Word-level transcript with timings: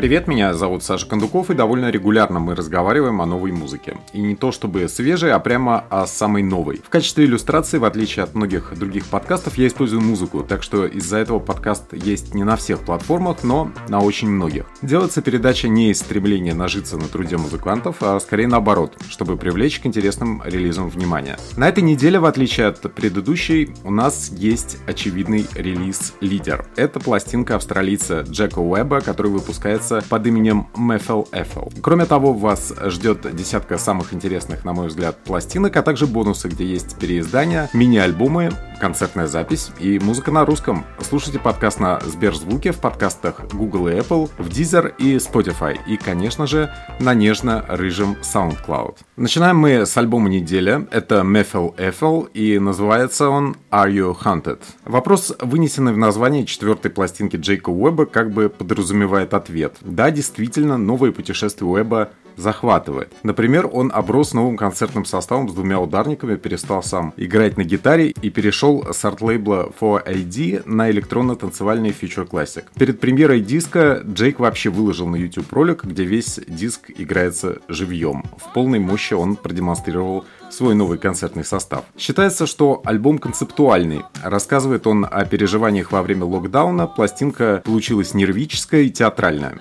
Привет, 0.00 0.28
меня 0.28 0.54
зовут 0.54 0.82
Саша 0.82 1.06
Кондуков, 1.06 1.50
и 1.50 1.54
довольно 1.54 1.90
регулярно 1.90 2.40
мы 2.40 2.54
разговариваем 2.54 3.20
о 3.20 3.26
новой 3.26 3.52
музыке. 3.52 3.98
И 4.14 4.22
не 4.22 4.34
то 4.34 4.50
чтобы 4.50 4.88
свежей, 4.88 5.30
а 5.30 5.38
прямо 5.40 5.84
о 5.90 6.06
самой 6.06 6.42
новой. 6.42 6.78
В 6.78 6.88
качестве 6.88 7.26
иллюстрации, 7.26 7.76
в 7.76 7.84
отличие 7.84 8.22
от 8.22 8.34
многих 8.34 8.72
других 8.78 9.04
подкастов, 9.08 9.58
я 9.58 9.66
использую 9.66 10.00
музыку, 10.00 10.42
так 10.42 10.62
что 10.62 10.86
из-за 10.86 11.18
этого 11.18 11.38
подкаст 11.38 11.92
есть 11.92 12.32
не 12.32 12.44
на 12.44 12.56
всех 12.56 12.78
платформах, 12.78 13.44
но 13.44 13.72
на 13.90 14.00
очень 14.00 14.30
многих. 14.30 14.64
Делается 14.80 15.20
передача 15.20 15.68
не 15.68 15.90
из 15.90 15.98
стремления 15.98 16.54
нажиться 16.54 16.96
на 16.96 17.06
труде 17.06 17.36
музыкантов, 17.36 17.96
а 18.00 18.18
скорее 18.20 18.48
наоборот, 18.48 18.96
чтобы 19.10 19.36
привлечь 19.36 19.80
к 19.80 19.84
интересным 19.84 20.42
релизам 20.46 20.88
внимание. 20.88 21.36
На 21.58 21.68
этой 21.68 21.82
неделе, 21.82 22.18
в 22.18 22.24
отличие 22.24 22.68
от 22.68 22.80
предыдущей, 22.94 23.74
у 23.84 23.90
нас 23.90 24.30
есть 24.30 24.78
очевидный 24.86 25.46
релиз-лидер. 25.54 26.64
Это 26.76 27.00
пластинка 27.00 27.56
австралийца 27.56 28.22
Джека 28.22 28.60
Уэбба, 28.60 29.02
который 29.02 29.30
выпускается 29.30 29.89
называется 29.90 30.08
под 30.08 30.26
именем 30.26 30.68
Methel 30.74 31.28
Ethel. 31.32 31.72
Кроме 31.82 32.06
того, 32.06 32.32
вас 32.32 32.72
ждет 32.86 33.34
десятка 33.34 33.78
самых 33.78 34.14
интересных, 34.14 34.64
на 34.64 34.72
мой 34.72 34.88
взгляд, 34.88 35.16
пластинок, 35.24 35.76
а 35.76 35.82
также 35.82 36.06
бонусы, 36.06 36.48
где 36.48 36.64
есть 36.64 36.96
переиздания, 36.98 37.68
мини-альбомы, 37.72 38.50
концертная 38.80 39.26
запись 39.26 39.70
и 39.78 39.98
музыка 39.98 40.30
на 40.30 40.44
русском. 40.44 40.84
Слушайте 41.00 41.38
подкаст 41.38 41.80
на 41.80 42.00
Сберзвуке, 42.00 42.72
в 42.72 42.78
подкастах 42.78 43.40
Google 43.52 43.88
и 43.88 43.92
Apple, 43.92 44.30
в 44.38 44.48
Deezer 44.48 44.94
и 44.96 45.16
Spotify 45.16 45.78
и, 45.86 45.96
конечно 45.96 46.46
же, 46.46 46.72
на 46.98 47.14
нежно-рыжем 47.14 48.16
SoundCloud. 48.22 48.96
Начинаем 49.16 49.58
мы 49.58 49.86
с 49.86 49.96
альбома 49.96 50.28
недели. 50.28 50.88
Это 50.90 51.16
Methel 51.16 51.76
Ethel 51.76 52.30
и 52.32 52.58
называется 52.58 53.28
он 53.28 53.56
Are 53.70 53.92
You 53.92 54.16
Hunted? 54.16 54.60
Вопрос, 54.84 55.34
вынесенный 55.40 55.92
в 55.92 55.98
название 55.98 56.46
четвертой 56.46 56.90
пластинки 56.90 57.36
Джейка 57.36 57.70
Уэбба, 57.70 58.06
как 58.06 58.32
бы 58.32 58.48
подразумевает 58.48 59.34
ответ. 59.34 59.76
Да, 59.80 60.10
действительно, 60.10 60.76
новое 60.76 61.12
путешествие 61.12 61.68
Уэба 61.68 62.10
захватывает. 62.36 63.12
Например, 63.22 63.68
он 63.72 63.90
оброс 63.94 64.32
новым 64.34 64.56
концертным 64.56 65.04
составом 65.04 65.48
с 65.48 65.52
двумя 65.52 65.80
ударниками, 65.80 66.36
перестал 66.36 66.82
сам 66.82 67.12
играть 67.16 67.56
на 67.56 67.64
гитаре 67.64 68.08
и 68.10 68.30
перешел 68.30 68.86
с 68.92 69.04
арт-лейбла 69.04 69.72
4AD 69.80 70.62
на 70.66 70.90
электронно-танцевальный 70.90 71.90
Future 71.90 72.28
Classic. 72.28 72.64
Перед 72.78 73.00
премьерой 73.00 73.40
диска 73.40 74.02
Джейк 74.04 74.40
вообще 74.40 74.70
выложил 74.70 75.06
на 75.06 75.16
YouTube 75.16 75.52
ролик, 75.52 75.84
где 75.84 76.04
весь 76.04 76.40
диск 76.46 76.90
играется 76.96 77.58
живьем. 77.68 78.24
В 78.36 78.52
полной 78.52 78.78
мощи 78.78 79.14
он 79.14 79.36
продемонстрировал 79.36 80.24
свой 80.50 80.74
новый 80.74 80.98
концертный 80.98 81.44
состав. 81.44 81.84
Считается, 81.96 82.46
что 82.46 82.82
альбом 82.84 83.18
концептуальный. 83.18 84.02
Рассказывает 84.22 84.86
он 84.86 85.06
о 85.08 85.24
переживаниях 85.24 85.92
во 85.92 86.02
время 86.02 86.24
локдауна. 86.24 86.86
Пластинка 86.86 87.62
получилась 87.64 88.14
нервическая 88.14 88.82
и 88.82 88.90
театральная. 88.90 89.54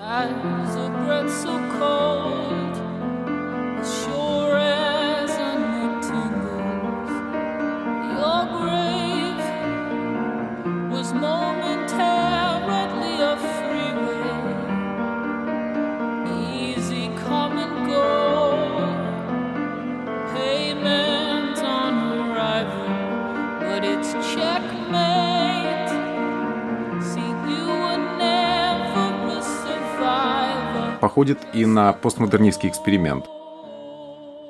Походит 31.19 31.39
и 31.53 31.65
на 31.65 31.91
постмодернистский 31.91 32.69
эксперимент. 32.69 33.25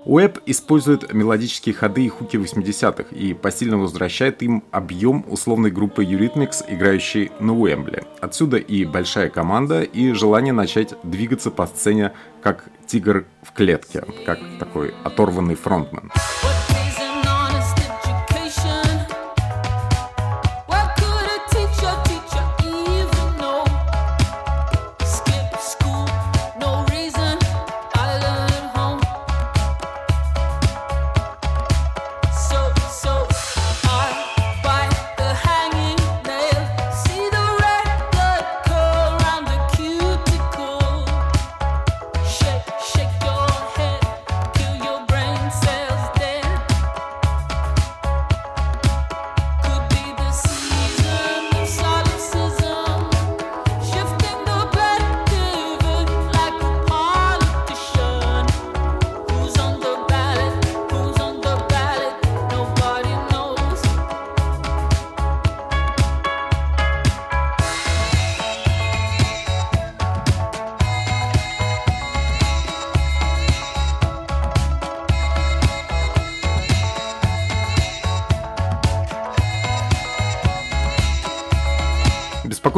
Уэб 0.06 0.38
использует 0.46 1.12
мелодические 1.12 1.74
ходы 1.74 2.06
и 2.06 2.10
хуки 2.10 2.38
80-х 2.38 3.16
и 3.16 3.34
посильно 3.34 3.80
возвращает 3.80 4.44
им 4.44 4.64
объем 4.70 5.26
условной 5.28 5.72
группы 5.72 6.04
Eurythmics, 6.04 6.64
играющей 6.68 7.32
на 7.40 7.58
Уэмбле. 7.60 8.04
Отсюда 8.22 8.58
и 8.58 8.86
большая 8.86 9.30
команда, 9.30 9.82
и 9.82 10.12
желание 10.12 10.54
начать 10.54 10.94
двигаться 11.02 11.50
по 11.50 11.66
сцене 11.66 12.12
как 12.44 12.66
тигр 12.86 13.26
в 13.42 13.52
клетке, 13.52 14.04
как 14.28 14.38
такой 14.60 14.94
оторванный 15.04 15.56
фронтмен. 15.56 16.12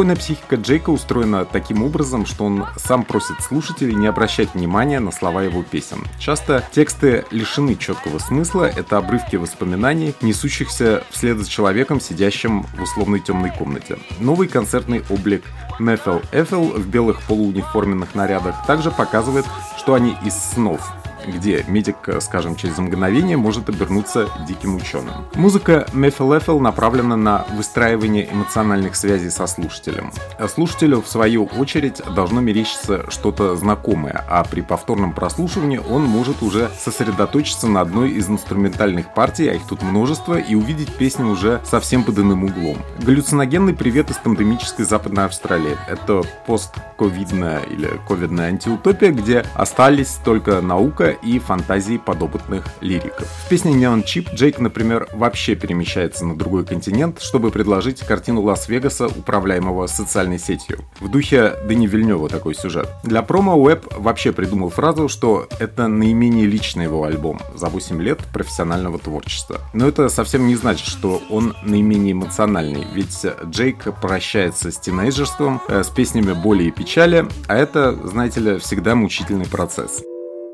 Спокойная 0.02 0.20
психика 0.20 0.56
Джейка 0.56 0.90
устроена 0.90 1.46
таким 1.46 1.84
образом, 1.84 2.26
что 2.26 2.46
он 2.46 2.66
сам 2.76 3.04
просит 3.04 3.40
слушателей 3.42 3.94
не 3.94 4.08
обращать 4.08 4.56
внимания 4.56 5.00
на 5.00 5.12
слова 5.12 5.44
его 5.44 5.62
песен. 5.62 6.04
Часто 6.18 6.68
тексты 6.72 7.24
лишены 7.30 7.76
четкого 7.76 8.18
смысла, 8.18 8.64
это 8.64 8.98
обрывки 8.98 9.36
воспоминаний, 9.36 10.16
несущихся 10.22 11.04
вслед 11.12 11.38
за 11.38 11.48
человеком, 11.48 12.02
сидящим 12.02 12.64
в 12.64 12.82
условной 12.82 13.20
темной 13.20 13.52
комнате. 13.52 14.00
Новый 14.20 14.48
концертный 14.48 15.04
облик 15.12 15.44
Мефел 15.78 16.24
Эфел 16.32 16.64
в 16.64 16.88
белых 16.88 17.22
полууниформенных 17.28 18.16
нарядах 18.16 18.66
также 18.66 18.90
показывает, 18.90 19.46
что 19.78 19.94
они 19.94 20.18
из 20.26 20.34
снов, 20.34 20.82
где 21.28 21.64
медик, 21.68 21.98
скажем, 22.20 22.56
через 22.56 22.78
мгновение 22.78 23.38
может 23.38 23.70
обернуться 23.70 24.30
диким 24.48 24.76
ученым. 24.76 25.14
Музыка 25.36 25.88
Мефелефел 25.94 26.60
направлена 26.60 27.16
на 27.16 27.46
выстраивание 27.56 28.32
эмоциональных 28.32 28.96
связей 28.96 29.30
со 29.30 29.48
слушателем. 29.48 30.12
Слушателю, 30.54 31.02
в 31.02 31.08
свою 31.08 31.46
очередь, 31.46 32.02
должно 32.16 32.42
мерещиться 32.42 33.10
что-то 33.10 33.56
знакомое, 33.56 34.26
а 34.30 34.44
при 34.44 34.62
повторном 34.62 35.14
прослушивании 35.14 35.78
он 35.78 36.04
может 36.04 36.42
уже 36.42 36.70
сосредоточиться 36.78 37.68
на 37.68 37.82
одной 37.82 38.12
из 38.12 38.30
инструментальных 38.30 39.14
партий, 39.14 39.48
а 39.48 39.54
их 39.54 39.62
тут 39.68 39.82
множество, 39.82 40.40
и 40.40 40.56
увидеть 40.56 40.96
песню 40.96 41.28
уже 41.28 41.62
совсем 41.64 42.04
под 42.04 42.20
иным 42.20 42.44
углом. 42.44 42.78
Галлюциногенный 43.00 43.74
привет 43.74 44.10
из 44.10 44.18
пандемической 44.18 44.86
Западной 44.86 45.26
Австралии. 45.26 45.78
Это 45.88 46.22
постковидная 46.48 47.60
или 47.62 47.90
ковидная 48.08 48.48
антиутопия, 48.48 49.12
где 49.12 49.46
остались 49.56 50.20
только 50.24 50.62
наука 50.62 51.11
и 51.12 51.40
фантазии 51.40 51.98
подопытных 51.98 52.66
лириков. 52.82 53.28
В 53.46 53.50
песне 53.50 53.74
Neon 53.74 54.04
Chip 54.04 54.34
Джейк, 54.34 54.60
например, 54.60 55.08
вообще 55.14 55.56
перемещается 55.56 56.26
на 56.26 56.38
другой 56.38 56.66
континент, 56.66 57.22
чтобы 57.22 57.52
предложить 57.52 58.00
картину 58.02 58.42
Лас-Вегаса, 58.42 59.08
управляемого 59.08 59.88
социальной 59.88 60.40
сетью. 60.40 60.80
В 61.00 61.10
духе 61.10 61.56
Дэни 61.68 61.88
Вильнева 61.88 62.30
такой 62.30 62.56
сюжет. 62.56 62.90
Для 63.04 63.22
промо 63.22 63.56
Уэб 63.56 63.88
вообще 63.98 64.32
придумал 64.32 64.70
фразу, 64.70 65.08
что 65.10 65.48
это 65.60 65.88
наименее 65.88 66.46
личный 66.46 66.86
его 66.86 67.04
альбом 67.04 67.40
за 67.56 67.68
8 67.68 68.02
лет 68.02 68.20
профессионального 68.34 69.00
творчества. 69.00 69.60
Но 69.74 69.88
это 69.88 70.10
совсем 70.10 70.48
не 70.48 70.56
значит, 70.56 70.88
что 70.88 71.22
он 71.30 71.56
наименее 71.64 72.14
эмоциональный, 72.14 72.86
ведь 72.94 73.26
Джейк 73.46 73.88
прощается 74.02 74.72
с 74.72 74.80
тинейджерством, 74.80 75.62
э, 75.68 75.84
с 75.84 75.90
песнями 75.90 76.34
боли 76.34 76.66
и 76.66 76.72
печали, 76.72 77.28
а 77.48 77.56
это, 77.56 77.94
знаете 78.08 78.40
ли, 78.40 78.58
всегда 78.60 78.96
мучительный 78.96 79.46
процесс. 79.46 80.04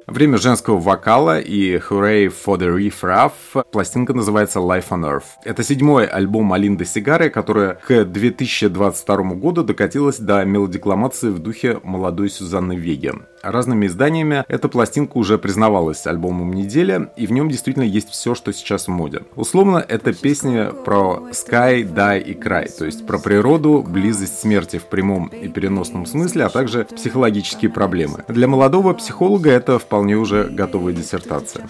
Время 0.07 0.37
женского 0.37 0.79
вокала 0.79 1.37
и 1.37 1.75
Hooray 1.75 2.27
for 2.27 2.57
the 2.57 2.73
Reef 2.73 2.93
Raff. 3.01 3.65
Пластинка 3.73 4.13
называется 4.13 4.59
Life 4.59 4.87
on 4.91 5.01
Earth. 5.01 5.25
Это 5.43 5.63
седьмой 5.63 6.05
альбом 6.05 6.53
Алинды 6.53 6.85
Сигары, 6.85 7.29
которая 7.29 7.73
к 7.73 8.05
2022 8.05 9.17
году 9.33 9.63
докатилась 9.63 10.17
до 10.17 10.45
мелодикламации 10.45 11.27
в 11.29 11.39
духе 11.39 11.81
молодой 11.83 12.29
Сюзанны 12.29 12.77
Веги. 12.77 13.11
Разными 13.43 13.85
изданиями 13.85 14.43
эта 14.47 14.67
пластинка 14.67 15.17
уже 15.17 15.37
признавалась 15.37 16.07
альбомом 16.07 16.53
недели, 16.53 17.09
и 17.17 17.27
в 17.27 17.31
нем 17.31 17.49
действительно 17.49 17.83
есть 17.83 18.09
все, 18.09 18.33
что 18.33 18.51
сейчас 18.51 18.87
в 18.87 18.91
моде. 18.91 19.23
Условно, 19.35 19.83
это 19.87 20.13
песня 20.13 20.71
про 20.71 21.29
sky, 21.31 21.83
die 21.83 22.21
и 22.21 22.33
край, 22.33 22.69
то 22.69 22.85
есть 22.85 23.05
про 23.05 23.17
природу, 23.19 23.85
близость 23.87 24.39
смерти 24.39 24.77
в 24.77 24.85
прямом 24.85 25.27
и 25.27 25.49
переносном 25.49 26.05
смысле, 26.05 26.45
а 26.45 26.49
также 26.49 26.85
психологические 26.85 27.69
проблемы. 27.69 28.23
Для 28.27 28.47
молодого 28.47 28.93
психолога 28.93 29.49
это 29.51 29.77
вполне 29.79 29.96
уже 30.15 30.45
готовая 30.45 30.93
диссертация. 30.93 31.67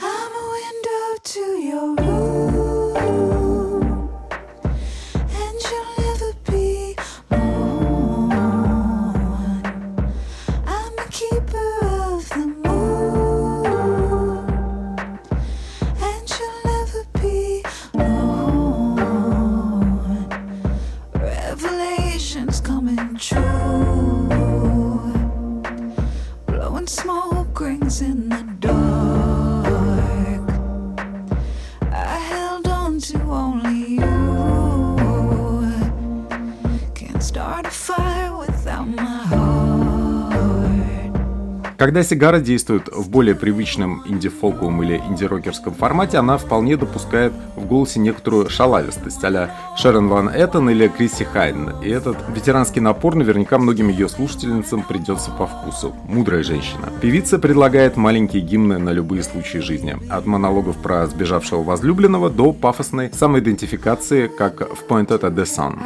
Когда 41.88 42.04
сигара 42.04 42.42
действует 42.42 42.90
в 42.90 43.10
более 43.10 43.34
привычном 43.34 44.04
инди-фолковом 44.06 44.84
или 44.84 44.98
инди-рокерском 44.98 45.74
формате, 45.74 46.18
она 46.18 46.38
вполне 46.38 46.76
допускает 46.76 47.32
в 47.56 47.66
голосе 47.66 48.02
некоторую 48.02 48.50
шалавистость, 48.50 49.24
а 49.24 49.52
Шерон 49.78 50.10
Ван 50.10 50.28
Эттон 50.28 50.70
или 50.70 50.90
Криси 50.90 51.24
Хайден. 51.24 51.82
И 51.82 51.88
этот 51.88 52.18
ветеранский 52.36 52.82
напор 52.82 53.16
наверняка 53.16 53.58
многим 53.58 53.88
ее 53.88 54.10
слушательницам 54.10 54.84
придется 54.84 55.32
по 55.32 55.48
вкусу. 55.48 55.96
Мудрая 56.10 56.44
женщина. 56.44 56.92
Певица 57.00 57.40
предлагает 57.40 57.96
маленькие 57.96 58.42
гимны 58.42 58.80
на 58.80 58.90
любые 58.90 59.24
случаи 59.24 59.60
жизни. 59.60 59.96
От 60.10 60.26
монологов 60.26 60.76
про 60.76 61.08
сбежавшего 61.08 61.64
возлюбленного 61.64 62.30
до 62.30 62.52
пафосной 62.52 63.14
самоидентификации, 63.14 64.28
как 64.28 64.60
в 64.60 64.84
Pointed 64.90 65.22
at 65.22 65.36
the 65.36 65.46
Sun. 65.46 65.80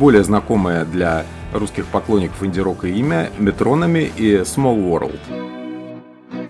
Более 0.00 0.24
знакомое 0.24 0.86
для 0.86 1.26
русских 1.52 1.86
поклонников 1.86 2.42
инди-рока 2.42 2.88
имя 2.88 3.30
Метронами 3.38 4.10
и 4.16 4.36
Small 4.38 4.82
World. 4.82 5.59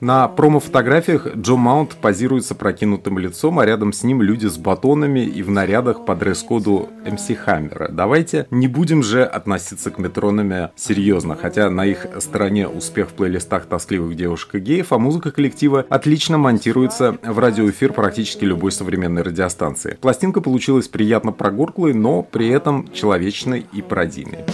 На 0.00 0.26
промо-фотографиях 0.28 1.36
Джо 1.36 1.56
Маунт 1.56 1.90
позирует 1.96 2.46
с 2.46 2.52
опрокинутым 2.52 3.18
лицом, 3.18 3.58
а 3.58 3.66
рядом 3.66 3.92
с 3.92 4.02
ним 4.02 4.22
люди 4.22 4.46
с 4.46 4.56
батонами 4.56 5.20
и 5.20 5.42
в 5.42 5.50
нарядах 5.50 6.06
по 6.06 6.16
дресс-коду 6.16 6.88
MC 7.04 7.34
Хаммера. 7.34 7.88
Давайте 7.90 8.46
не 8.50 8.66
будем 8.66 9.02
же 9.02 9.22
относиться 9.22 9.90
к 9.90 9.98
метронами 9.98 10.70
серьезно, 10.74 11.36
хотя 11.36 11.68
на 11.68 11.84
их 11.84 12.06
стороне 12.18 12.66
успех 12.66 13.10
в 13.10 13.12
плейлистах 13.12 13.66
тоскливых 13.66 14.16
девушек 14.16 14.54
и 14.54 14.58
геев, 14.58 14.92
а 14.92 14.98
музыка 14.98 15.32
коллектива 15.32 15.84
отлично 15.90 16.38
монтируется 16.38 17.18
в 17.22 17.38
радиоэфир 17.38 17.92
практически 17.92 18.46
любой 18.46 18.72
современной 18.72 19.20
радиостанции. 19.20 19.98
Пластинка 20.00 20.40
получилась 20.40 20.88
приятно 20.88 21.32
прогорклой, 21.32 21.92
но 21.92 22.22
при 22.22 22.48
этом 22.48 22.90
человечной 22.94 23.66
и 23.74 23.82
пародийной. 23.82 24.46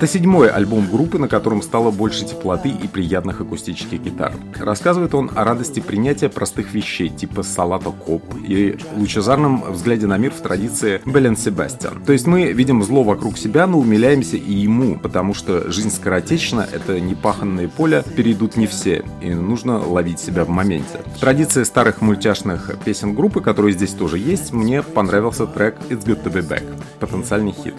Это 0.00 0.06
седьмой 0.06 0.48
альбом 0.48 0.88
группы, 0.90 1.18
на 1.18 1.28
котором 1.28 1.60
стало 1.60 1.90
больше 1.90 2.24
теплоты 2.24 2.70
и 2.70 2.88
приятных 2.88 3.42
акустических 3.42 4.00
гитар. 4.00 4.32
Рассказывает 4.58 5.14
он 5.14 5.30
о 5.34 5.44
радости 5.44 5.80
принятия 5.80 6.30
простых 6.30 6.72
вещей, 6.72 7.10
типа 7.10 7.42
салата 7.42 7.90
коп, 7.90 8.24
и 8.42 8.78
лучезарном 8.96 9.62
взгляде 9.70 10.06
на 10.06 10.16
мир 10.16 10.32
в 10.32 10.40
традиции 10.40 11.02
Белен 11.04 11.36
Себастьян. 11.36 12.02
То 12.02 12.14
есть 12.14 12.26
мы 12.26 12.52
видим 12.52 12.82
зло 12.82 13.02
вокруг 13.02 13.36
себя, 13.36 13.66
но 13.66 13.78
умиляемся 13.78 14.38
и 14.38 14.54
ему, 14.54 14.98
потому 14.98 15.34
что 15.34 15.70
жизнь 15.70 15.90
скоротечна, 15.90 16.66
это 16.72 16.98
непаханное 16.98 17.68
поле, 17.68 18.02
перейдут 18.16 18.56
не 18.56 18.66
все, 18.66 19.04
и 19.20 19.34
нужно 19.34 19.86
ловить 19.86 20.18
себя 20.18 20.46
в 20.46 20.48
моменте. 20.48 21.02
В 21.14 21.20
традиции 21.20 21.62
старых 21.62 22.00
мультяшных 22.00 22.74
песен 22.86 23.12
группы, 23.12 23.42
которые 23.42 23.74
здесь 23.74 23.90
тоже 23.90 24.16
есть, 24.16 24.54
мне 24.54 24.82
понравился 24.82 25.46
трек 25.46 25.76
It's 25.90 26.06
Good 26.06 26.24
To 26.24 26.32
Be 26.32 26.40
Back, 26.40 26.64
потенциальный 27.00 27.52
хит. 27.52 27.74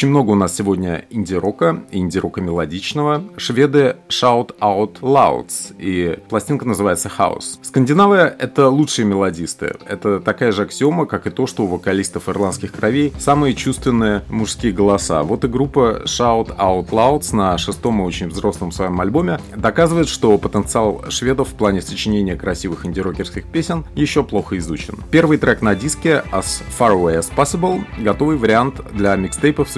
Очень 0.00 0.08
много 0.08 0.30
у 0.30 0.34
нас 0.34 0.56
сегодня 0.56 1.04
инди-рока, 1.10 1.82
инди-рока 1.90 2.40
мелодичного. 2.40 3.22
Шведы 3.36 3.96
Shout 4.08 4.58
Out 4.58 5.00
Louds, 5.02 5.74
и 5.78 6.18
пластинка 6.30 6.66
называется 6.66 7.10
House. 7.18 7.58
Скандинавы— 7.60 8.16
это 8.38 8.70
лучшие 8.70 9.04
мелодисты. 9.04 9.76
Это 9.86 10.18
такая 10.20 10.52
же 10.52 10.62
аксиома, 10.62 11.04
как 11.04 11.26
и 11.26 11.30
то, 11.30 11.46
что 11.46 11.64
у 11.64 11.66
вокалистов 11.66 12.30
ирландских 12.30 12.72
кровей 12.72 13.12
самые 13.18 13.52
чувственные 13.52 14.22
мужские 14.30 14.72
голоса. 14.72 15.22
Вот 15.22 15.44
и 15.44 15.48
группа 15.48 16.00
Shout 16.06 16.56
Out 16.56 16.88
Louds 16.88 17.36
на 17.36 17.58
шестом 17.58 18.00
и 18.00 18.04
очень 18.06 18.28
взрослом 18.28 18.72
своем 18.72 18.98
альбоме 19.02 19.38
доказывает, 19.54 20.08
что 20.08 20.38
потенциал 20.38 21.04
шведов 21.10 21.50
в 21.50 21.54
плане 21.56 21.82
сочинения 21.82 22.36
красивых 22.36 22.86
инди-рокерских 22.86 23.44
песен 23.44 23.84
еще 23.94 24.24
плохо 24.24 24.56
изучен. 24.56 24.94
Первый 25.10 25.36
трек 25.36 25.60
на 25.60 25.74
диске 25.74 26.24
As 26.32 26.62
Far 26.78 26.94
Away 26.94 27.18
As 27.18 27.30
Possible— 27.36 27.84
готовый 27.98 28.38
вариант 28.38 28.80
для 28.94 29.14
микстейпов 29.16 29.68
с 29.68 29.76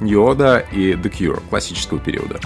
Ньода 0.00 0.58
и 0.72 0.92
The 0.92 1.10
Cure 1.10 1.42
классического 1.48 2.00
периода. 2.00 2.40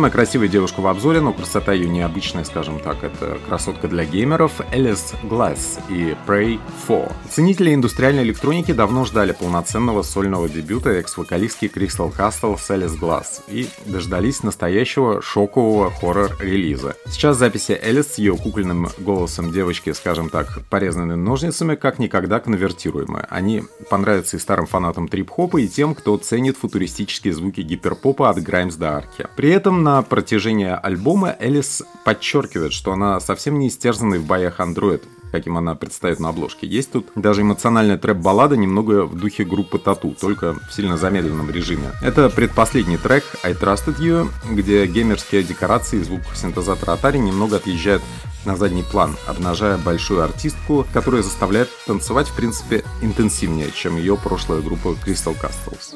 Самая 0.00 0.12
красивая 0.12 0.48
девушка 0.48 0.80
в 0.80 0.86
обзоре, 0.86 1.20
но 1.20 1.34
красота 1.34 1.74
ее 1.74 1.86
необычная, 1.86 2.44
скажем 2.44 2.80
так. 2.80 3.04
Это 3.04 3.38
красотка 3.46 3.86
для 3.86 4.06
геймеров 4.06 4.62
Элис 4.72 5.12
Гласс 5.24 5.78
и 5.90 6.16
Pray 6.26 6.58
4. 6.88 7.12
Ценители 7.28 7.74
индустриальной 7.74 8.22
электроники 8.22 8.72
давно 8.72 9.04
ждали 9.04 9.32
полноценного 9.32 10.00
сольного 10.00 10.48
дебюта 10.48 10.88
экс-вокалистки 10.92 11.66
Crystal 11.66 12.10
Castle 12.16 12.58
с 12.58 12.70
Элис 12.70 12.94
Гласс 12.96 13.42
и 13.46 13.68
дождались 13.84 14.42
настоящего 14.42 15.20
шокового 15.20 15.90
хоррор-релиза. 15.90 16.96
Сейчас 17.06 17.36
записи 17.36 17.72
Элис 17.72 18.14
с 18.14 18.16
ее 18.16 18.38
кукольным 18.38 18.88
голосом 19.00 19.52
девочки, 19.52 19.92
скажем 19.92 20.30
так, 20.30 20.62
порезанными 20.70 21.14
ножницами, 21.14 21.74
как 21.74 21.98
никогда 21.98 22.40
конвертируемы. 22.40 23.26
Они 23.28 23.64
понравятся 23.90 24.38
и 24.38 24.40
старым 24.40 24.64
фанатам 24.64 25.08
трип-хопа, 25.08 25.58
и 25.58 25.68
тем, 25.68 25.94
кто 25.94 26.16
ценит 26.16 26.56
футуристические 26.56 27.34
звуки 27.34 27.60
гиперпопа 27.60 28.30
от 28.30 28.42
Граймс 28.42 28.76
до 28.76 28.96
Арки. 28.96 29.26
При 29.36 29.50
этом 29.50 29.82
на 29.82 29.89
протяжении 30.02 30.68
альбома 30.68 31.36
Элис 31.38 31.82
подчеркивает, 32.04 32.72
что 32.72 32.92
она 32.92 33.20
совсем 33.20 33.58
не 33.58 33.68
истерзанный 33.68 34.18
в 34.18 34.24
боях 34.24 34.60
андроид, 34.60 35.02
каким 35.32 35.56
она 35.56 35.74
предстоит 35.74 36.20
на 36.20 36.28
обложке. 36.30 36.66
Есть 36.66 36.92
тут 36.92 37.08
даже 37.14 37.42
эмоциональная 37.42 37.98
трэп-баллада 37.98 38.56
немного 38.56 39.04
в 39.04 39.16
духе 39.16 39.44
группы 39.44 39.78
Тату, 39.78 40.16
только 40.20 40.54
в 40.54 40.72
сильно 40.72 40.96
замедленном 40.96 41.50
режиме. 41.50 41.92
Это 42.02 42.28
предпоследний 42.30 42.96
трек 42.96 43.24
I 43.42 43.52
Trusted 43.52 43.98
You, 43.98 44.28
где 44.50 44.86
геймерские 44.86 45.42
декорации 45.42 46.00
и 46.00 46.04
звук 46.04 46.22
синтезатора 46.34 46.96
Atari 46.96 47.18
немного 47.18 47.56
отъезжают 47.56 48.02
на 48.44 48.56
задний 48.56 48.82
план, 48.82 49.16
обнажая 49.26 49.76
большую 49.76 50.22
артистку, 50.22 50.86
которая 50.92 51.22
заставляет 51.22 51.68
танцевать, 51.86 52.28
в 52.28 52.34
принципе, 52.34 52.84
интенсивнее, 53.02 53.70
чем 53.70 53.96
ее 53.96 54.16
прошлая 54.16 54.62
группа 54.62 54.96
Crystal 55.04 55.36
Castles. 55.38 55.94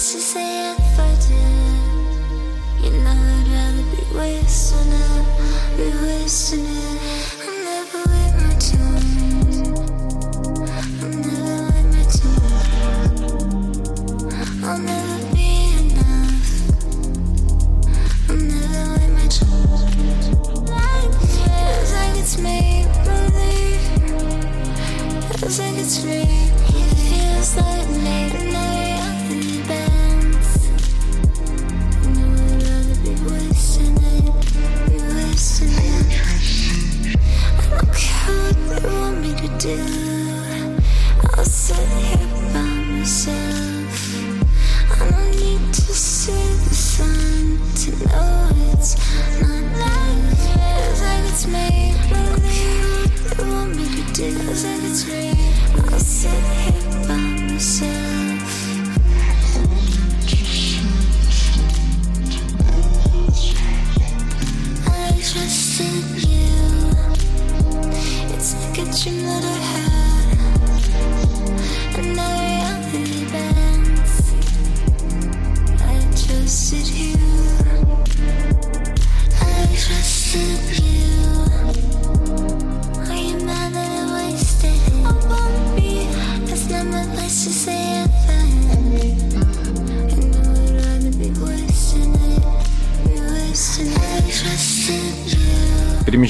To 0.00 0.18
say 0.18 0.72
if 0.72 0.98
I. 0.98 1.10
You 2.82 2.90
know 3.04 3.10
I'd 3.10 3.48
rather 3.52 3.84
be 3.92 4.02
wasting 4.16 4.92
it, 4.96 5.24
be 5.76 5.86
wasting 6.02 6.64
it. 6.64 6.98
I 7.38 7.48
never 7.68 8.02
my 8.40 8.52
turn. 8.64 9.04
I 11.00 11.08
never 11.20 11.82
my. 11.92 12.02
I'll 14.66 14.78
never 14.78 15.18
be 15.34 15.50
enough. 15.80 16.48
I'll 18.30 18.36
never 18.36 19.04
my. 19.16 19.26
Feels 21.28 21.90
like 21.92 22.16
it's 22.16 22.36
made 22.38 22.88
believe. 23.04 23.84
Feels 25.40 25.58
like 25.60 25.76
feels 26.72 27.50
like 27.56 28.49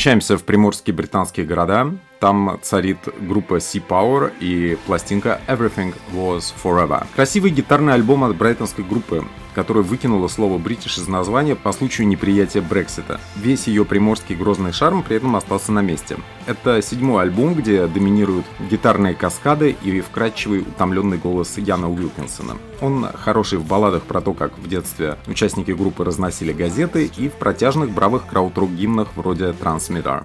Перемещаемся 0.01 0.39
в 0.39 0.45
приморские 0.45 0.97
британские 0.97 1.45
города. 1.45 1.95
Там 2.21 2.59
царит 2.63 2.97
группа 3.21 3.57
Sea 3.57 3.83
Power 3.87 4.33
и 4.41 4.79
пластинка 4.87 5.43
Everything 5.47 5.95
Was 6.15 6.55
Forever. 6.65 7.07
Красивый 7.15 7.51
гитарный 7.51 7.93
альбом 7.93 8.25
от 8.25 8.35
брайтонской 8.35 8.83
группы, 8.83 9.27
которая 9.61 9.85
выкинула 9.85 10.27
слово 10.29 10.57
«бритиш» 10.57 10.97
из 10.97 11.07
названия 11.07 11.55
по 11.55 11.73
случаю 11.73 12.09
неприятия 12.09 12.63
Брексита. 12.63 13.21
Весь 13.37 13.67
ее 13.67 13.85
приморский 13.85 14.35
грозный 14.35 14.73
шарм 14.73 15.03
при 15.03 15.19
этом 15.19 15.37
остался 15.37 15.71
на 15.71 15.83
месте. 15.83 16.17
Это 16.47 16.81
седьмой 16.81 17.25
альбом, 17.25 17.55
где 17.55 17.87
доминируют 17.87 18.47
гитарные 18.71 19.13
каскады 19.13 19.77
и 19.83 20.01
вкрадчивый 20.01 20.61
утомленный 20.61 21.19
голос 21.19 21.59
Яна 21.59 21.91
Уилкинсона. 21.91 22.57
Он 22.81 23.07
хороший 23.13 23.59
в 23.59 23.67
балладах 23.67 24.05
про 24.05 24.23
то, 24.23 24.33
как 24.33 24.59
в 24.59 24.67
детстве 24.67 25.19
участники 25.27 25.73
группы 25.73 26.05
разносили 26.05 26.55
газеты 26.55 27.11
и 27.15 27.29
в 27.29 27.35
протяжных 27.35 27.91
бравых 27.91 28.27
краудрок 28.29 28.71
гимнах 28.71 29.09
вроде 29.15 29.51
«Transmitter». 29.51 30.25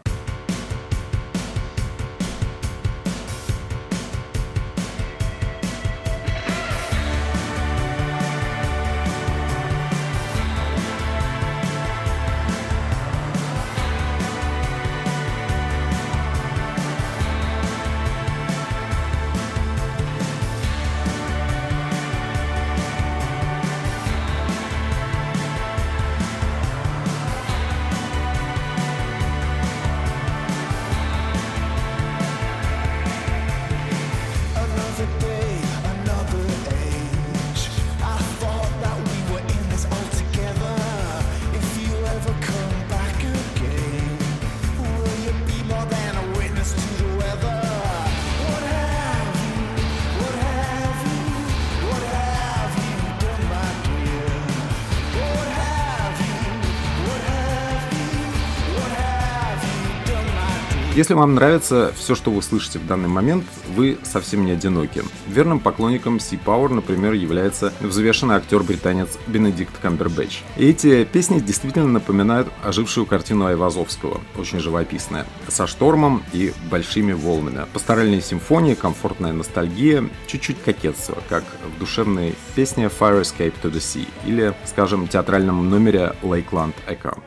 Если 61.06 61.14
вам 61.14 61.36
нравится 61.36 61.94
все, 61.96 62.16
что 62.16 62.32
вы 62.32 62.42
слышите 62.42 62.80
в 62.80 62.88
данный 62.88 63.10
момент, 63.10 63.46
вы 63.76 64.00
совсем 64.02 64.44
не 64.44 64.54
одиноки. 64.54 65.04
Верным 65.28 65.60
поклонником 65.60 66.18
Sea 66.18 66.40
Power, 66.44 66.74
например, 66.74 67.14
является 67.14 67.72
взвешенный 67.80 68.38
актер-британец 68.38 69.10
Бенедикт 69.28 69.78
Камбербэтч. 69.84 70.42
И 70.58 70.68
эти 70.68 71.04
песни 71.04 71.40
действительно 71.40 71.88
напоминают 71.88 72.48
ожившую 72.64 73.06
картину 73.06 73.46
Айвазовского, 73.46 74.20
очень 74.36 74.58
живописная, 74.58 75.28
со 75.48 75.68
штормом 75.68 76.24
и 76.34 76.54
большими 76.72 77.14
волнами. 77.14 77.68
Пасторальные 77.72 78.22
симфонии, 78.22 78.74
комфортная 78.74 79.32
ностальгия, 79.32 80.10
чуть-чуть 80.26 80.60
кокетство, 80.64 81.20
как 81.30 81.44
в 81.76 81.80
душевной 81.80 82.34
песне 82.56 82.86
Fire 82.86 83.22
Escape 83.22 83.54
to 83.62 83.72
the 83.72 83.78
Sea 83.78 84.08
или, 84.26 84.56
скажем, 84.66 85.08
театральном 85.08 85.70
номере 85.70 86.16
Lakeland 86.24 86.74
Echo. 86.88 87.22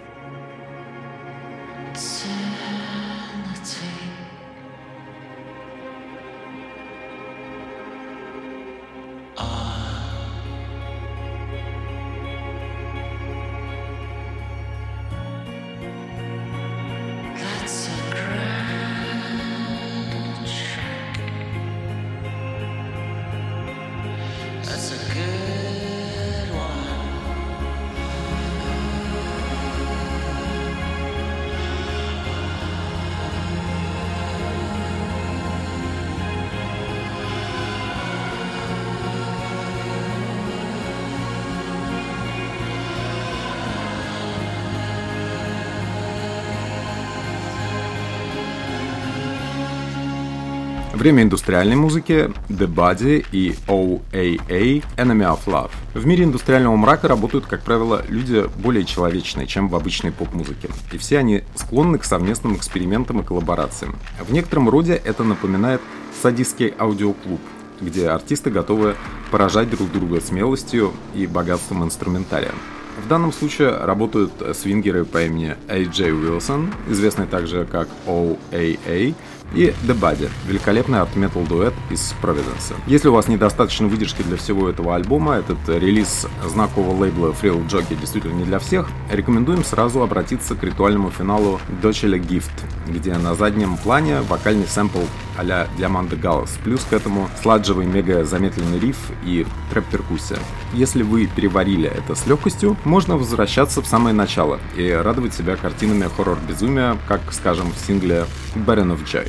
Время 51.09 51.23
индустриальной 51.23 51.75
музыки 51.75 52.31
The 52.51 52.67
Body 52.67 53.25
и 53.33 53.55
OAA 53.67 54.85
Enemy 54.99 55.39
of 55.39 55.39
Love. 55.47 55.71
В 55.95 56.05
мире 56.05 56.25
индустриального 56.25 56.77
мрака 56.77 57.09
работают, 57.09 57.47
как 57.47 57.63
правило, 57.63 58.05
люди 58.11 58.45
более 58.63 58.85
человечные, 58.85 59.47
чем 59.47 59.71
в 59.71 59.75
обычной 59.75 60.13
поп-музыке. 60.13 60.69
И 60.93 60.99
все 60.99 61.17
они 61.17 61.45
склонны 61.55 61.97
к 61.97 62.05
совместным 62.05 62.57
экспериментам 62.57 63.21
и 63.21 63.25
коллаборациям. 63.25 63.97
В 64.21 64.35
некотором 64.35 64.69
роде 64.69 65.01
это 65.03 65.25
напоминает 65.25 65.81
садистский 66.21 66.75
аудиоклуб, 66.79 67.41
где 67.81 68.09
артисты 68.09 68.51
готовы 68.51 68.95
поражать 69.31 69.71
друг 69.71 69.91
друга 69.91 70.21
смелостью 70.21 70.93
и 71.15 71.27
богатством 71.27 71.85
инструментария. 71.85 72.53
В 73.03 73.09
данном 73.09 73.33
случае 73.33 73.71
работают 73.79 74.33
свингеры 74.55 75.07
по 75.07 75.25
имени 75.25 75.57
A.J. 75.69 76.11
Wilson, 76.11 76.69
известный 76.91 77.27
также 77.27 77.65
как 77.65 77.89
OAA, 78.07 79.15
и 79.55 79.75
The 79.87 79.99
Body, 79.99 80.31
великолепный 80.47 81.01
арт-метал 81.01 81.43
дуэт 81.43 81.75
из 81.91 82.15
Провиденса. 82.21 82.75
Если 82.87 83.09
у 83.09 83.13
вас 83.13 83.29
недостаточно 83.29 83.87
выдержки 83.87 84.23
для 84.23 84.37
всего 84.37 84.69
этого 84.69 84.95
альбома, 84.95 85.35
этот 85.35 85.59
релиз 85.69 86.27
знакового 86.47 87.05
лейбла 87.05 87.29
Frill 87.29 87.67
Jockey 87.69 87.99
действительно 87.99 88.35
не 88.35 88.45
для 88.45 88.59
всех, 88.59 88.89
рекомендуем 89.11 89.65
сразу 89.65 90.03
обратиться 90.03 90.55
к 90.55 90.63
ритуальному 90.63 91.11
финалу 91.11 91.61
Дочеля 91.83 92.19
Gift, 92.19 92.51
где 92.87 93.17
на 93.17 93.35
заднем 93.35 93.77
плане 93.77 94.21
вокальный 94.23 94.67
сэмпл 94.67 95.01
а-ля 95.37 95.69
Диаманда 95.79 96.17
Галлас, 96.17 96.59
плюс 96.65 96.83
к 96.83 96.93
этому 96.93 97.31
сладжевый 97.43 97.87
мега 97.87 98.25
замедленный 98.25 98.79
риф 98.79 98.97
и 99.25 99.47
трэп-перкуссия. 99.71 100.39
Если 100.75 101.03
вы 101.03 101.27
переварили 101.27 101.89
это 101.89 102.15
с 102.15 102.27
легкостью, 102.27 102.77
можно 102.85 103.17
возвращаться 103.17 103.81
в 103.81 103.87
самое 103.87 104.15
начало 104.15 104.59
и 104.77 104.91
радовать 104.91 105.35
себя 105.35 105.57
картинами 105.57 106.09
хоррор-безумия, 106.17 106.99
как, 107.07 107.21
скажем, 107.33 107.73
в 107.73 107.87
сингле 107.87 108.27
Baron 108.55 108.97
of 108.97 109.05
Joy. 109.05 109.29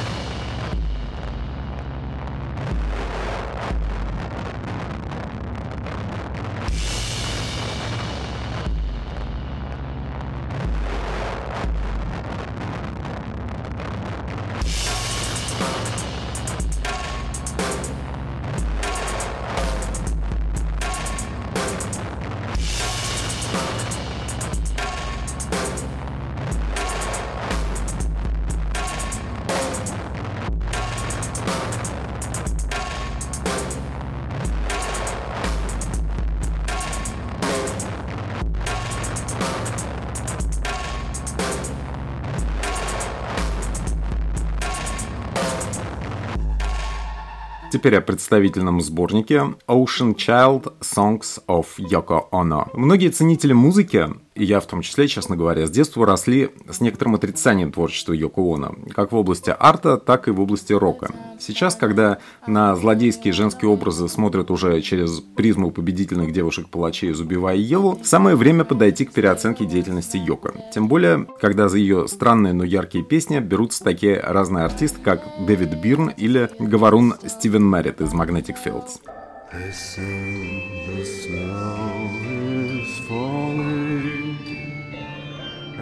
Теперь 47.71 47.95
о 47.95 48.01
представительном 48.01 48.81
сборнике 48.81 49.55
Ocean 49.65 50.13
Child 50.13 50.73
Songs 50.81 51.41
of 51.47 51.67
Yoko 51.77 52.23
Ono. 52.33 52.67
Многие 52.73 53.07
ценители 53.11 53.53
музыки 53.53 54.09
и 54.33 54.45
я 54.45 54.61
в 54.61 54.65
том 54.65 54.81
числе, 54.81 55.07
честно 55.07 55.35
говоря, 55.35 55.67
с 55.67 55.71
детства 55.71 56.05
росли 56.05 56.51
с 56.69 56.79
некоторым 56.79 57.15
отрицанием 57.15 57.71
творчества 57.71 58.13
Йоко 58.13 58.41
Оно, 58.55 58.75
как 58.93 59.11
в 59.11 59.15
области 59.15 59.53
арта, 59.57 59.97
так 59.97 60.27
и 60.27 60.31
в 60.31 60.39
области 60.39 60.71
рока. 60.71 61.13
Сейчас, 61.39 61.75
когда 61.75 62.19
на 62.47 62.75
злодейские 62.75 63.33
женские 63.33 63.69
образы 63.69 64.07
смотрят 64.07 64.49
уже 64.49 64.81
через 64.81 65.19
призму 65.19 65.71
победительных 65.71 66.31
девушек-палачей 66.31 67.11
«Убивая 67.11 67.57
Еву», 67.57 67.99
самое 68.03 68.35
время 68.35 68.63
подойти 68.63 69.05
к 69.05 69.11
переоценке 69.11 69.65
деятельности 69.65 70.17
Йоко. 70.17 70.53
Тем 70.73 70.87
более, 70.87 71.27
когда 71.39 71.67
за 71.67 71.77
ее 71.77 72.07
странные, 72.07 72.53
но 72.53 72.63
яркие 72.63 73.03
песни 73.03 73.39
берутся 73.39 73.83
такие 73.83 74.19
разные 74.19 74.63
артисты, 74.63 74.99
как 75.01 75.21
Дэвид 75.45 75.73
Бирн 75.81 76.09
или 76.09 76.49
говорун 76.57 77.15
Стивен 77.27 77.65
Мэрит 77.65 77.99
из 77.99 78.13
Magnetic 78.13 78.55
Fields. 78.63 79.01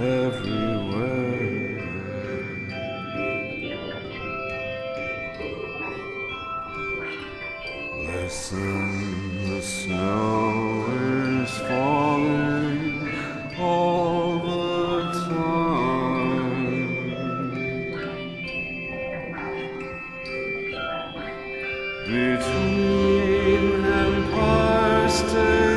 everywhere. 0.01 1.81
Listen, 7.97 9.49
the 9.49 9.61
snow 9.61 10.85
is 11.43 11.51
falling 11.67 13.11
all 13.59 14.39
the 14.39 15.11
time. 15.27 15.69
Between 22.05 23.85
empires. 23.85 25.68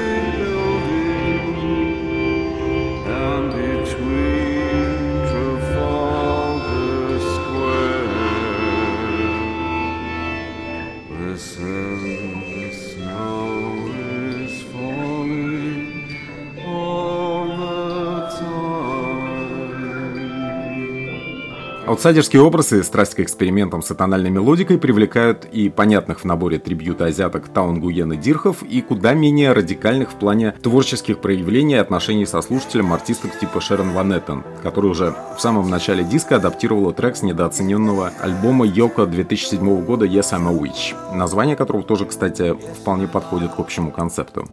Аутсайдерские 21.84 22.42
образы, 22.42 22.84
страсть 22.84 23.16
к 23.16 23.20
экспериментам 23.20 23.82
с 23.82 23.92
тональной 23.92 24.30
мелодикой 24.30 24.78
привлекают 24.78 25.46
и 25.46 25.68
понятных 25.68 26.20
в 26.20 26.24
наборе 26.24 26.60
трибьюта 26.60 27.06
азиаток 27.06 27.48
Таун 27.48 27.80
Гуен 27.80 28.12
и 28.12 28.16
Дирхов, 28.16 28.62
и 28.62 28.80
куда 28.80 29.14
менее 29.14 29.52
радикальных 29.52 30.12
в 30.12 30.14
плане 30.14 30.52
творческих 30.62 31.18
проявлений 31.18 31.74
и 31.74 31.78
отношений 31.78 32.24
со 32.24 32.40
слушателем 32.40 32.92
артисток 32.92 33.36
типа 33.36 33.60
Шерон 33.60 33.90
Ван 33.90 34.12
Эттен, 34.12 34.44
который 34.62 34.92
уже 34.92 35.12
в 35.36 35.40
самом 35.40 35.68
начале 35.70 36.04
диска 36.04 36.36
адаптировала 36.36 36.92
трек 36.92 37.16
с 37.16 37.22
недооцененного 37.22 38.12
альбома 38.20 38.64
Йоко 38.64 39.04
2007 39.04 39.84
года 39.84 40.06
Yes 40.06 40.32
I'm 40.32 40.48
a 40.48 40.56
Witch, 40.56 41.16
название 41.16 41.56
которого 41.56 41.82
тоже, 41.82 42.06
кстати, 42.06 42.54
вполне 42.80 43.08
подходит 43.08 43.54
к 43.54 43.58
общему 43.58 43.90
концепту. 43.90 44.48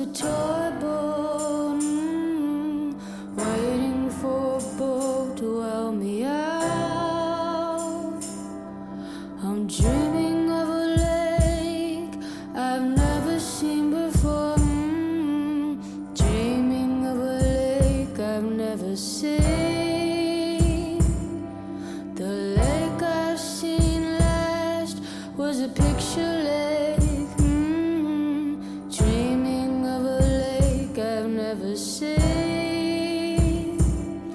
a 0.00 0.06
toy. 0.06 0.59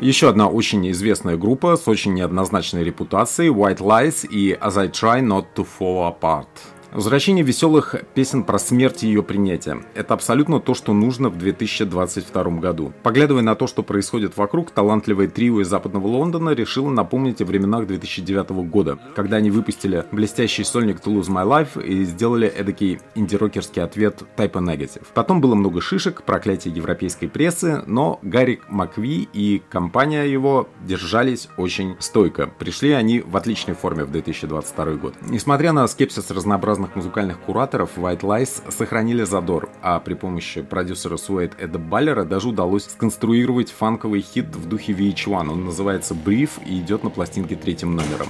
Еще 0.01 0.29
одна 0.29 0.47
очень 0.47 0.91
известная 0.91 1.37
группа 1.37 1.77
с 1.77 1.87
очень 1.87 2.13
неоднозначной 2.13 2.83
репутацией 2.83 3.49
White 3.49 3.79
Lies 3.79 4.27
и 4.29 4.53
As 4.53 4.77
I 4.79 4.87
Try 4.87 5.21
Not 5.21 5.45
to 5.55 5.65
Fall 5.79 6.13
Apart. 6.13 6.74
Возвращение 6.95 7.43
веселых 7.43 7.93
песен 8.13 8.45
про 8.45 8.57
смерть 8.57 9.03
и 9.03 9.07
ее 9.07 9.21
принятие. 9.21 9.83
Это 9.95 10.13
абсолютно 10.13 10.61
то, 10.61 10.73
что 10.73 10.93
нужно 10.93 11.27
в 11.27 11.37
2022 11.37 12.43
году. 12.61 12.93
Поглядывая 13.03 13.41
на 13.41 13.55
то, 13.55 13.67
что 13.67 13.83
происходит 13.83 14.37
вокруг, 14.37 14.71
талантливое 14.71 15.27
трио 15.27 15.59
из 15.59 15.67
западного 15.67 16.07
Лондона 16.07 16.51
решило 16.51 16.89
напомнить 16.89 17.41
о 17.41 17.45
временах 17.45 17.85
2009 17.87 18.49
года, 18.69 18.97
когда 19.13 19.35
они 19.35 19.51
выпустили 19.51 20.05
блестящий 20.13 20.63
сольник 20.63 21.01
To 21.01 21.13
Lose 21.13 21.27
My 21.27 21.45
Life 21.45 21.85
и 21.85 22.05
сделали 22.05 22.47
эдакий 22.47 23.01
инди-рокерский 23.13 23.83
ответ 23.83 24.23
Type 24.37 24.53
Negative. 24.53 25.03
Потом 25.13 25.41
было 25.41 25.55
много 25.55 25.81
шишек, 25.81 26.23
проклятие 26.23 26.73
европейской 26.73 27.27
прессы, 27.27 27.83
но 27.87 28.19
Гарри 28.21 28.61
Макви 28.69 29.27
и 29.33 29.61
компания 29.69 30.23
его 30.23 30.69
держались 30.87 31.49
очень 31.57 31.97
стойко. 31.99 32.47
Пришли 32.57 32.93
они 32.93 33.19
в 33.19 33.35
отличной 33.35 33.75
форме 33.75 34.05
в 34.05 34.11
2022 34.11 34.85
год. 34.93 35.13
Несмотря 35.23 35.73
на 35.73 35.85
скепсис 35.89 36.31
разнообразных 36.31 36.84
разных 36.85 36.95
музыкальных 36.95 37.39
кураторов 37.39 37.97
White 37.97 38.21
Lies 38.21 38.71
сохранили 38.71 39.23
задор, 39.23 39.69
а 39.81 39.99
при 39.99 40.13
помощи 40.13 40.61
продюсера 40.61 41.17
Суэйт 41.17 41.53
Эда 41.59 41.79
Баллера 41.79 42.25
даже 42.25 42.49
удалось 42.49 42.85
сконструировать 42.85 43.71
фанковый 43.71 44.21
хит 44.21 44.55
в 44.55 44.67
духе 44.67 44.93
VH1. 44.93 45.51
Он 45.51 45.65
называется 45.65 46.13
Brief 46.13 46.51
и 46.65 46.79
идет 46.79 47.03
на 47.03 47.09
пластинке 47.09 47.55
третьим 47.55 47.95
номером. 47.95 48.29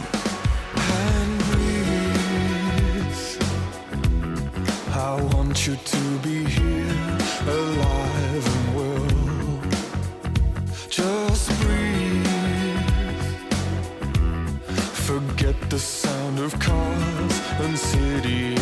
the 15.75 15.79
sound 15.79 16.39
of 16.39 16.57
cars 16.61 17.14
and 17.57 17.79
city 17.79 18.54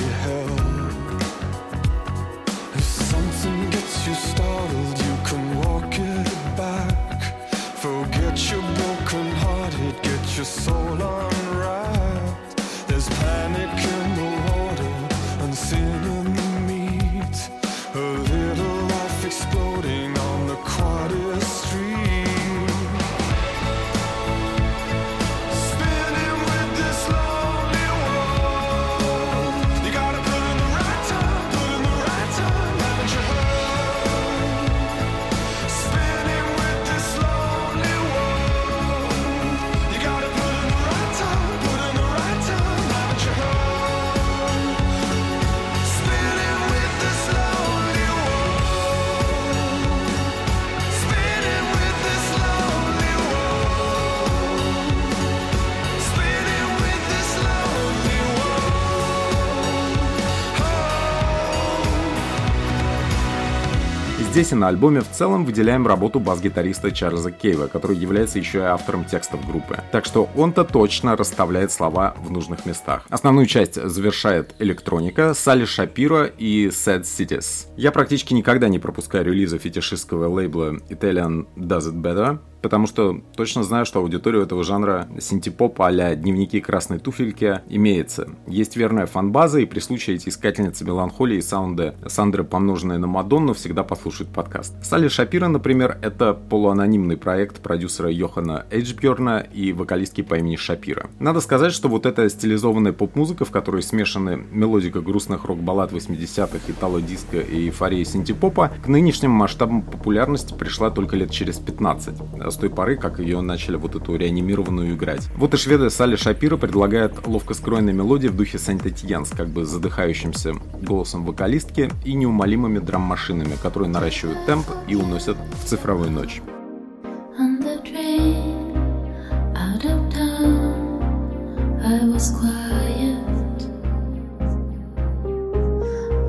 Здесь 64.34 64.52
и 64.52 64.56
на 64.56 64.70
альбоме 64.70 65.02
в 65.02 65.12
целом 65.12 65.46
выделяем 65.46 65.86
работу 65.86 66.20
бас-гитариста 66.20 66.92
Чарльза 66.92 67.30
Кейва, 67.30 67.68
который 67.68 67.96
является 67.96 68.40
еще 68.40 68.58
и 68.58 68.62
автором 68.62 69.06
текстов 69.06 69.46
группы. 69.46 69.78
Так 69.92 70.06
что 70.06 70.28
он-то 70.36 70.64
точно 70.64 71.16
расставляет 71.16 71.72
слова 71.72 72.16
в 72.18 72.32
нужных 72.32 72.66
местах. 72.66 73.04
Основную 73.10 73.46
часть 73.46 73.76
завершает 73.76 74.56
электроника, 74.58 75.36
Салли 75.36 75.66
Шапиро 75.66 76.26
и 76.26 76.70
Sad 76.70 77.04
Cities. 77.04 77.68
Я 77.78 77.92
практически 77.92 78.34
никогда 78.34 78.70
не 78.70 78.80
пропускаю 78.80 79.24
релизы 79.24 79.60
фетишистского 79.60 80.28
лейбла 80.28 80.78
Italian 80.90 81.46
Does 81.56 81.92
It 81.92 82.02
Better, 82.02 82.40
потому 82.64 82.88
что 82.88 83.22
точно 83.36 83.62
знаю, 83.64 83.86
что 83.86 84.00
аудиторию 84.00 84.42
этого 84.42 84.64
жанра 84.64 85.08
синтепоп 85.20 85.80
а 85.82 86.16
дневники 86.16 86.62
красной 86.62 86.98
туфельки 86.98 87.62
имеется. 87.70 88.30
Есть 88.48 88.78
верная 88.78 89.06
фанбаза, 89.06 89.60
и 89.60 89.66
при 89.66 89.80
случае 89.80 90.16
эти 90.16 90.30
искательницы 90.30 90.86
меланхолии 90.86 91.38
и 91.38 91.42
саунда 91.42 91.96
Сандры, 92.08 92.46
помноженные 92.46 92.98
на 92.98 93.06
Мадонну, 93.06 93.54
всегда 93.54 93.84
послушают 93.84 94.32
подкаст. 94.32 94.74
Салли 94.82 95.10
Шапира, 95.10 95.50
например, 95.50 95.98
это 96.02 96.34
полуанонимный 96.34 97.18
проект 97.18 97.62
продюсера 97.62 98.10
Йохана 98.10 98.66
Эйджберна 98.72 99.40
и 99.40 99.74
вокалистки 99.74 100.22
по 100.22 100.36
имени 100.36 100.56
Шапира. 100.56 101.10
Надо 101.20 101.42
сказать, 101.42 101.74
что 101.74 101.90
вот 101.90 102.06
эта 102.06 102.30
стилизованная 102.30 102.94
поп-музыка, 102.94 103.44
в 103.44 103.52
которой 103.52 103.84
смешаны 103.84 104.42
мелодика 104.52 105.02
грустных 105.02 105.44
рок-баллад 105.44 105.92
80-х, 105.92 106.60
итало-диско 106.70 107.40
и 107.42 107.66
эйфория 107.66 108.06
синтепопа, 108.06 108.72
к 108.82 108.88
нынешним 108.88 109.32
масштабам 109.32 109.82
популярности 109.82 110.54
пришла 110.54 110.92
только 110.92 111.18
лет 111.18 111.30
через 111.30 111.60
15, 111.60 112.16
с 112.54 112.58
той 112.58 112.70
поры, 112.70 112.96
как 112.96 113.20
ее 113.20 113.42
начали 113.42 113.76
вот 113.76 113.96
эту 113.96 114.16
реанимированную 114.16 114.96
играть. 114.96 115.28
Вот 115.36 115.54
и 115.54 115.58
шведы 115.58 115.90
Салли 115.90 116.16
Шапира 116.16 116.58
предлагает 116.58 117.28
ловко 117.28 117.54
скроенные 117.54 117.94
мелодии 117.94 118.28
в 118.28 118.36
духе 118.36 118.58
Сент 118.58 118.86
Этьянс, 118.86 119.30
как 119.30 119.50
бы 119.50 119.66
задыхающимся 119.66 120.54
голосом 120.82 121.26
вокалистки 121.26 121.90
и 122.06 122.14
неумолимыми 122.14 122.80
драм-машинами, 122.80 123.56
которые 123.62 123.90
наращивают 123.90 124.46
темп 124.46 124.68
и 124.88 124.96
уносят 124.96 125.38
в 125.64 125.68
цифровую 125.68 126.12
ночь. 126.12 126.42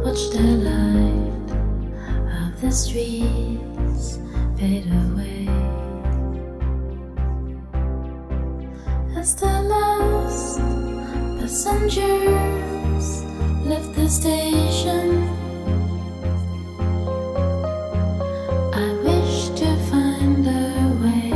Watched 0.05 0.33
the 0.35 0.43
light 0.69 1.49
of 2.39 2.61
the 2.61 2.71
streets 2.71 4.19
fade 4.57 4.87
away. 4.87 5.44
As 9.25 9.35
the 9.37 9.47
last 9.47 10.59
passengers 11.41 13.07
left 13.65 13.95
the 13.95 14.07
station. 14.07 15.09
I 18.85 18.89
wish 19.07 19.49
to 19.61 19.69
find 19.89 20.47
a 20.47 20.93
way 21.03 21.33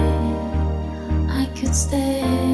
I 1.30 1.46
could 1.56 1.74
stay. 1.74 2.47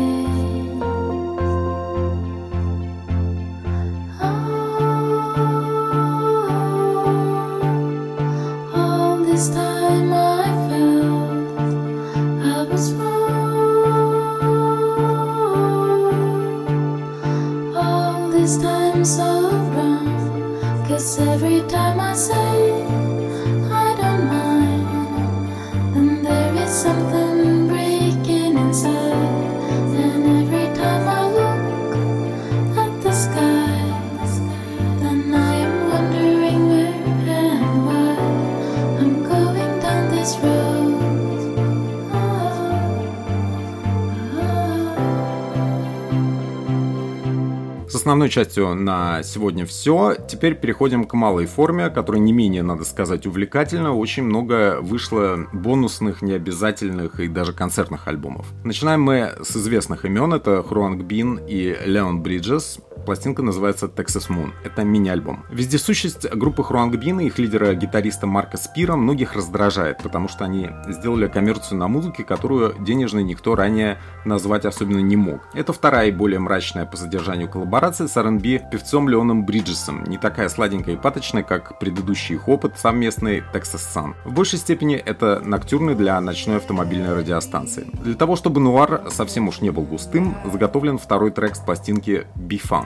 Основной 48.24 48.30
частью 48.30 48.74
на 48.74 49.22
сегодня 49.22 49.66
все. 49.66 50.16
Теперь 50.28 50.54
переходим 50.54 51.04
к 51.04 51.12
малой 51.14 51.46
форме, 51.46 51.90
которая 51.90 52.22
не 52.22 52.32
менее, 52.32 52.62
надо 52.62 52.84
сказать, 52.84 53.26
увлекательна. 53.26 53.94
Очень 53.94 54.22
много 54.22 54.78
вышло 54.80 55.46
бонусных, 55.52 56.22
необязательных 56.22 57.20
и 57.20 57.28
даже 57.28 57.52
концертных 57.52 58.08
альбомов. 58.08 58.46
Начинаем 58.64 59.02
мы 59.02 59.32
с 59.42 59.56
известных 59.56 60.06
имен. 60.06 60.32
Это 60.32 60.62
Хруанг 60.62 61.02
Бин 61.02 61.38
и 61.46 61.76
Леон 61.84 62.22
Бриджес. 62.22 62.78
Пластинка 63.04 63.42
называется 63.42 63.86
Texas 63.86 64.28
Moon. 64.30 64.52
Это 64.64 64.82
мини-альбом. 64.82 65.44
Вездесущесть 65.50 66.28
группы 66.30 66.62
Хуангбина 66.62 67.20
и 67.20 67.26
их 67.26 67.38
лидера-гитариста 67.38 68.26
Марка 68.26 68.56
Спира 68.56 68.96
многих 68.96 69.34
раздражает, 69.34 70.02
потому 70.02 70.28
что 70.28 70.44
они 70.44 70.70
сделали 70.88 71.28
коммерцию 71.28 71.78
на 71.78 71.88
музыке, 71.88 72.24
которую 72.24 72.74
денежной 72.80 73.22
никто 73.22 73.54
ранее 73.54 73.98
назвать 74.24 74.64
особенно 74.64 75.00
не 75.00 75.16
мог. 75.16 75.40
Это 75.54 75.72
вторая 75.72 76.08
и 76.08 76.12
более 76.12 76.38
мрачная 76.38 76.86
по 76.86 76.96
содержанию 76.96 77.48
коллаборация 77.48 78.08
с 78.08 78.16
R&B 78.16 78.68
певцом 78.70 79.08
Леоном 79.08 79.44
Бриджесом, 79.44 80.04
не 80.04 80.16
такая 80.16 80.48
сладенькая 80.48 80.94
и 80.94 80.98
паточная, 80.98 81.42
как 81.42 81.78
предыдущий 81.78 82.36
их 82.36 82.48
опыт 82.48 82.78
совместный 82.78 83.42
Texas 83.52 83.82
Sun. 83.94 84.14
В 84.24 84.32
большей 84.32 84.58
степени 84.58 84.96
это 84.96 85.40
ноктюрный 85.44 85.94
для 85.94 86.20
ночной 86.20 86.56
автомобильной 86.56 87.14
радиостанции. 87.14 87.86
Для 88.02 88.14
того, 88.14 88.36
чтобы 88.36 88.60
нуар 88.60 89.04
совсем 89.10 89.48
уж 89.48 89.60
не 89.60 89.70
был 89.70 89.82
густым, 89.82 90.36
заготовлен 90.50 90.98
второй 90.98 91.30
трек 91.30 91.56
с 91.56 91.60
пластинки 91.60 92.26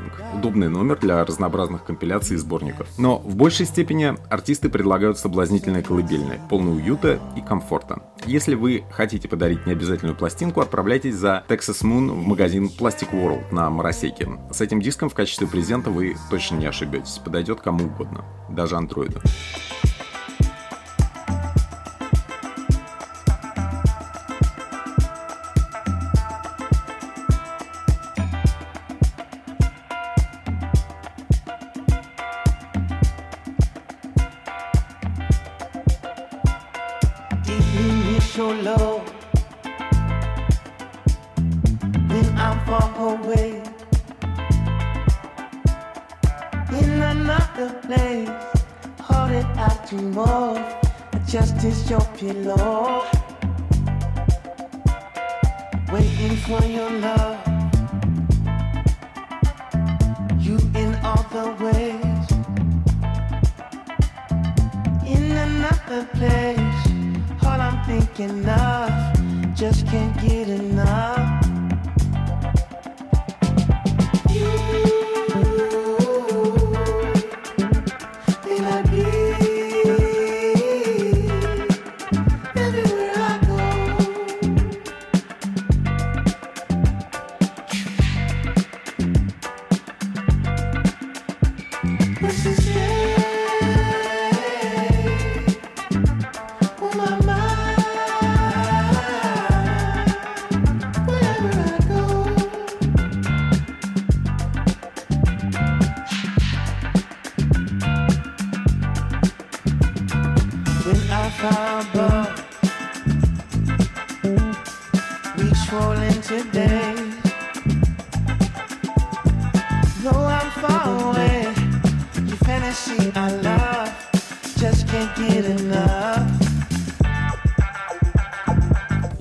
B-Funk. 0.08 0.38
Удобный 0.38 0.68
номер 0.68 0.98
для 0.98 1.24
разнообразных 1.24 1.84
компиляций 1.84 2.36
и 2.36 2.38
сборников. 2.38 2.88
Но 2.98 3.18
в 3.18 3.36
большей 3.36 3.66
степени 3.66 4.14
артисты 4.30 4.68
предлагают 4.68 5.18
соблазнительные 5.18 5.82
колыбельные, 5.82 6.40
полные 6.48 6.74
уюта 6.74 7.20
и 7.36 7.40
комфорта. 7.40 8.02
Если 8.26 8.54
вы 8.54 8.84
хотите 8.90 9.28
подарить 9.28 9.66
необязательную 9.66 10.16
пластинку, 10.16 10.60
отправляйтесь 10.60 11.14
за 11.14 11.44
Texas 11.48 11.82
Moon 11.82 12.10
в 12.10 12.26
магазин 12.26 12.66
Plastic 12.66 13.10
World 13.12 13.52
на 13.52 13.70
Моросейке. 13.70 14.28
С 14.50 14.60
этим 14.60 14.80
диском 14.80 15.08
в 15.08 15.14
качестве 15.14 15.46
презента 15.46 15.90
вы 15.90 16.16
точно 16.30 16.56
не 16.56 16.66
ошибетесь. 16.66 17.18
Подойдет 17.18 17.60
кому 17.60 17.86
угодно, 17.86 18.24
даже 18.48 18.76
андроиду. 18.76 19.20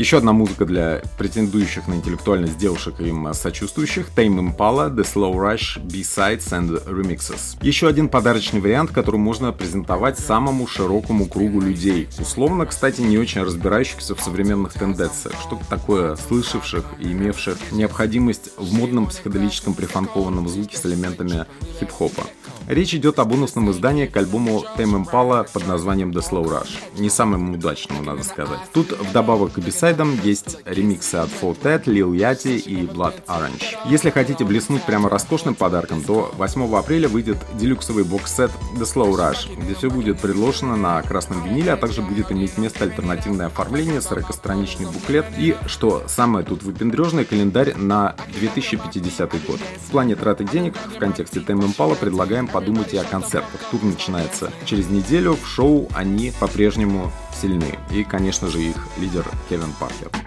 Еще 0.08 0.20
одна 0.20 0.32
музыка 0.32 0.64
для 0.64 1.02
претендующих 1.18 1.90
на 1.90 1.96
интеллектуальность 1.96 2.64
и 2.64 3.04
им 3.10 3.34
сочувствующих 3.34 4.08
Tame 4.16 4.40
Impala, 4.40 4.90
The 4.90 5.04
Slow 5.04 5.34
Rush, 5.34 5.84
B-Sides 5.84 6.48
and 6.52 6.82
Remixes. 6.88 7.62
Еще 7.62 7.90
один 7.90 8.08
подарочный 8.08 8.62
вариант, 8.62 8.92
который 8.92 9.18
можно 9.18 9.52
презентовать 9.52 10.18
самому 10.18 10.66
широкому 10.66 11.26
кругу 11.26 11.60
людей. 11.60 12.08
Условно, 12.22 12.66
кстати, 12.66 13.02
не 13.02 13.18
очень 13.18 13.42
разбирающихся 13.44 14.16
в 14.16 14.22
современных 14.22 14.72
тенденциях. 14.76 15.36
Что-то 15.42 15.66
такое 15.70 16.16
слышавших 16.16 16.86
и 17.02 17.12
имевших 17.12 17.58
необходимость 17.74 18.52
в 18.56 18.74
модном 18.74 19.08
психоделическом 19.08 19.74
прифанкованном 19.74 20.48
звуке 20.48 20.78
с 20.78 20.86
элементами 20.86 21.46
хип-хопа. 21.82 22.24
Речь 22.68 22.94
идет 22.94 23.18
о 23.20 23.24
бонусном 23.24 23.72
издании 23.72 24.08
к 24.08 24.18
альбому 24.18 24.66
Tame 24.78 25.02
Impala 25.02 25.48
под 25.50 25.66
названием 25.68 26.12
The 26.12 26.20
Slow 26.20 26.44
Rush. 26.44 27.00
Не 27.00 27.10
самым 27.10 27.54
удачному, 27.54 28.04
надо 28.04 28.24
сказать. 28.24 28.60
Тут 28.74 28.92
вдобавок 28.92 29.54
к 29.54 29.60
бисайдам 29.60 30.20
есть 30.22 30.58
ремиксы 30.66 31.16
от 31.16 31.30
Full 31.30 31.58
Ted, 31.58 31.86
Lil 31.86 32.12
Yachty 32.12 32.58
и 32.58 32.86
Blood 32.86 33.24
Orange. 33.28 33.64
Если 33.86 34.10
хотите 34.10 34.44
блеснуть 34.44 34.84
прямо 34.84 35.08
роскошным 35.08 35.56
подарком, 35.56 36.02
то 36.02 36.30
8 36.36 36.76
апреля 36.76 37.08
выйдет 37.08 37.38
делюксовый 37.54 38.04
бокс-сет 38.04 38.52
The 38.76 38.84
Slow 38.84 39.16
Rush, 39.16 39.58
где 39.58 39.74
все 39.74 39.90
будет 39.90 40.20
предложено 40.20 40.76
на 40.76 41.02
красном 41.04 41.46
виниле, 41.46 41.72
а 41.72 41.78
также 41.78 42.02
будет 42.02 42.34
иметь 42.34 42.58
место 42.58 42.84
альтернативное 42.84 43.46
оформление, 43.46 44.00
40-страничный 44.00 44.92
буклет 44.92 45.26
и, 45.38 45.56
что 45.68 46.04
самое 46.08 46.46
тут 46.46 46.64
выпендрежное, 46.64 47.24
календарь 47.24 47.76
на 47.78 48.18
2050 48.38 49.48
год. 49.48 49.62
В 49.88 49.92
плане 49.92 50.18
траты 50.18 50.44
денег 50.44 50.76
в 50.76 50.98
контексте 50.98 51.40
Tame 51.40 51.74
Impala 51.74 51.96
предлагаем 51.96 52.50
подумать 52.58 52.92
и 52.92 52.98
о 52.98 53.04
концертах. 53.04 53.62
Тур 53.70 53.84
начинается 53.84 54.52
через 54.66 54.90
неделю, 54.90 55.36
в 55.36 55.46
шоу 55.46 55.88
они 55.94 56.34
по-прежнему 56.40 57.12
сильны. 57.40 57.78
И, 57.92 58.04
конечно 58.04 58.48
же, 58.48 58.60
их 58.60 58.88
лидер 58.98 59.26
Кевин 59.48 59.72
Паркер. 59.80 60.27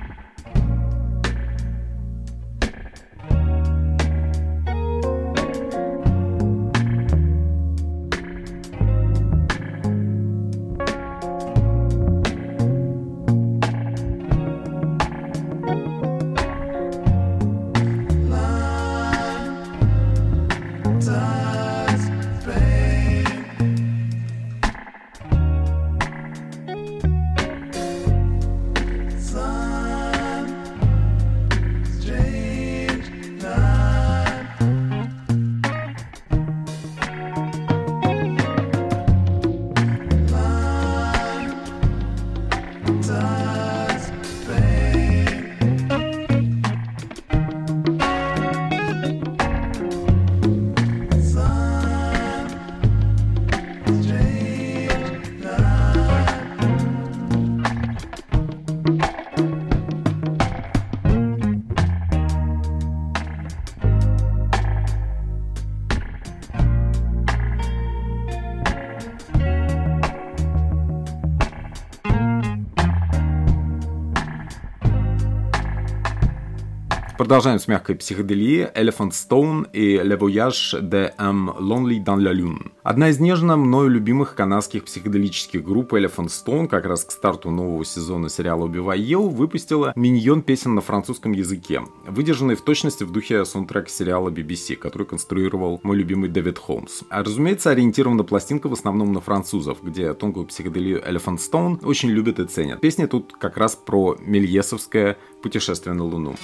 Продолжаем 77.30 77.60
с 77.60 77.68
мягкой 77.68 77.94
психоделией 77.94 78.64
Elephant 78.74 79.12
Stone 79.12 79.70
и 79.72 79.98
Le 79.98 80.18
Voyage 80.18 80.80
de 80.80 81.12
M. 81.16 81.48
Lonely 81.60 82.02
dans 82.02 82.16
la 82.16 82.32
Lune. 82.32 82.72
Одна 82.82 83.10
из 83.10 83.20
нежно 83.20 83.56
мною 83.56 83.88
любимых 83.88 84.34
канадских 84.34 84.82
психоделических 84.82 85.62
групп 85.62 85.92
Elephant 85.92 86.26
Stone 86.26 86.66
как 86.66 86.86
раз 86.86 87.04
к 87.04 87.12
старту 87.12 87.52
нового 87.52 87.84
сезона 87.84 88.28
сериала 88.28 88.64
«Убивай 88.64 88.98
Еву» 88.98 89.28
выпустила 89.28 89.92
миньон 89.94 90.42
песен 90.42 90.74
на 90.74 90.80
французском 90.80 91.30
языке, 91.30 91.82
выдержанный 92.04 92.56
в 92.56 92.62
точности 92.62 93.04
в 93.04 93.12
духе 93.12 93.44
саундтрека 93.44 93.88
сериала 93.88 94.30
BBC, 94.30 94.74
который 94.74 95.06
конструировал 95.06 95.78
мой 95.84 95.98
любимый 95.98 96.30
Дэвид 96.30 96.58
Холмс. 96.58 97.02
А 97.10 97.22
разумеется, 97.22 97.70
ориентирована 97.70 98.24
пластинка 98.24 98.68
в 98.68 98.72
основном 98.72 99.12
на 99.12 99.20
французов, 99.20 99.78
где 99.84 100.14
тонкую 100.14 100.46
психоделию 100.46 101.00
Elephant 101.08 101.38
Stone 101.38 101.86
очень 101.86 102.10
любят 102.10 102.40
и 102.40 102.46
ценят. 102.46 102.80
Песня 102.80 103.06
тут 103.06 103.34
как 103.38 103.56
раз 103.56 103.76
про 103.76 104.16
мельесовское 104.18 105.16
путешествие 105.42 105.94
на 105.94 106.02
Луну. 106.02 106.34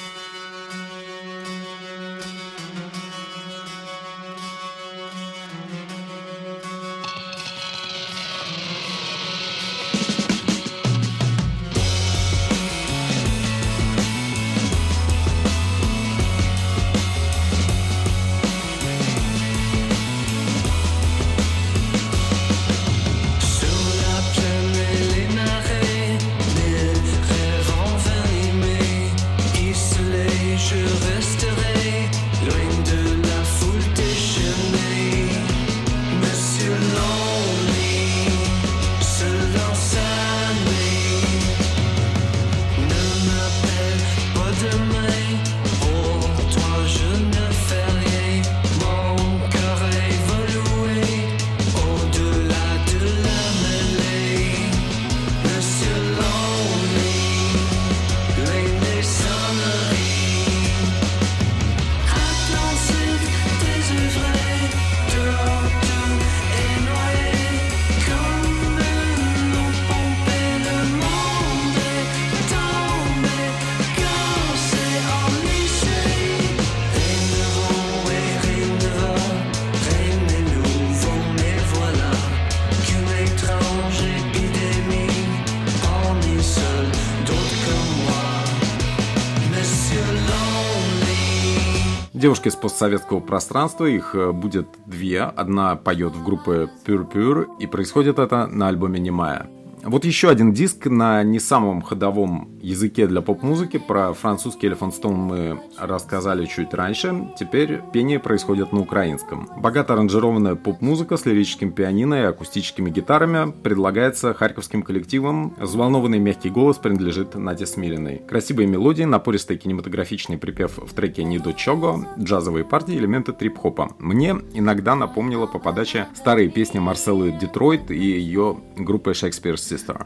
Девушки 92.26 92.48
из 92.48 92.56
постсоветского 92.56 93.20
пространства, 93.20 93.84
их 93.84 94.16
э, 94.16 94.32
будет 94.32 94.66
две. 94.84 95.22
Одна 95.22 95.76
поет 95.76 96.12
в 96.12 96.24
группе 96.24 96.68
Pure 96.84 97.08
Pure, 97.08 97.46
и 97.60 97.68
происходит 97.68 98.18
это 98.18 98.48
на 98.48 98.66
альбоме 98.66 98.98
Немая. 98.98 99.48
Вот 99.86 100.04
еще 100.04 100.30
один 100.30 100.52
диск 100.52 100.86
на 100.86 101.22
не 101.22 101.38
самом 101.38 101.80
ходовом 101.80 102.58
языке 102.60 103.06
для 103.06 103.22
поп-музыки. 103.22 103.76
Про 103.78 104.14
французский 104.14 104.66
Elephant 104.66 105.00
Stone 105.00 105.14
мы 105.14 105.60
рассказали 105.78 106.44
чуть 106.46 106.74
раньше. 106.74 107.28
Теперь 107.38 107.80
пение 107.92 108.18
происходит 108.18 108.72
на 108.72 108.80
украинском. 108.80 109.48
Богато 109.56 109.92
аранжированная 109.92 110.56
поп-музыка 110.56 111.16
с 111.16 111.24
лирическим 111.24 111.70
пианино 111.70 112.14
и 112.14 112.24
акустическими 112.24 112.90
гитарами 112.90 113.52
предлагается 113.52 114.34
харьковским 114.34 114.82
коллективом. 114.82 115.54
Взволнованный 115.56 116.18
мягкий 116.18 116.50
голос 116.50 116.78
принадлежит 116.78 117.36
Наде 117.36 117.66
Смилиной. 117.66 118.22
Красивые 118.28 118.66
мелодии, 118.66 119.04
напористый 119.04 119.56
кинематографичный 119.56 120.36
припев 120.36 120.78
в 120.78 120.92
треке 120.94 121.22
«Не 121.22 121.38
до 121.38 121.52
чого», 121.52 122.04
джазовые 122.18 122.64
партии, 122.64 122.98
элементы 122.98 123.32
трип-хопа. 123.32 123.90
Мне 124.00 124.34
иногда 124.52 124.96
напомнило 124.96 125.46
по 125.46 125.60
подаче 125.60 126.08
старые 126.16 126.48
песни 126.48 126.80
Марселы 126.80 127.30
Детройт 127.30 127.92
и 127.92 127.98
ее 127.98 128.56
группы 128.76 129.12
Shakespeare's 129.12 129.75
sister. 129.76 129.96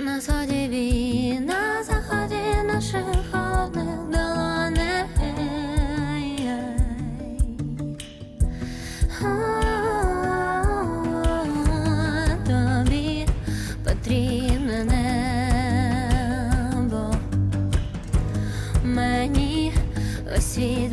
На 0.00 0.20
сході 0.20 0.68
бій, 0.70 1.40
на 1.40 1.84
заході 1.84 2.62
наших 2.66 3.29
свет. 20.50 20.89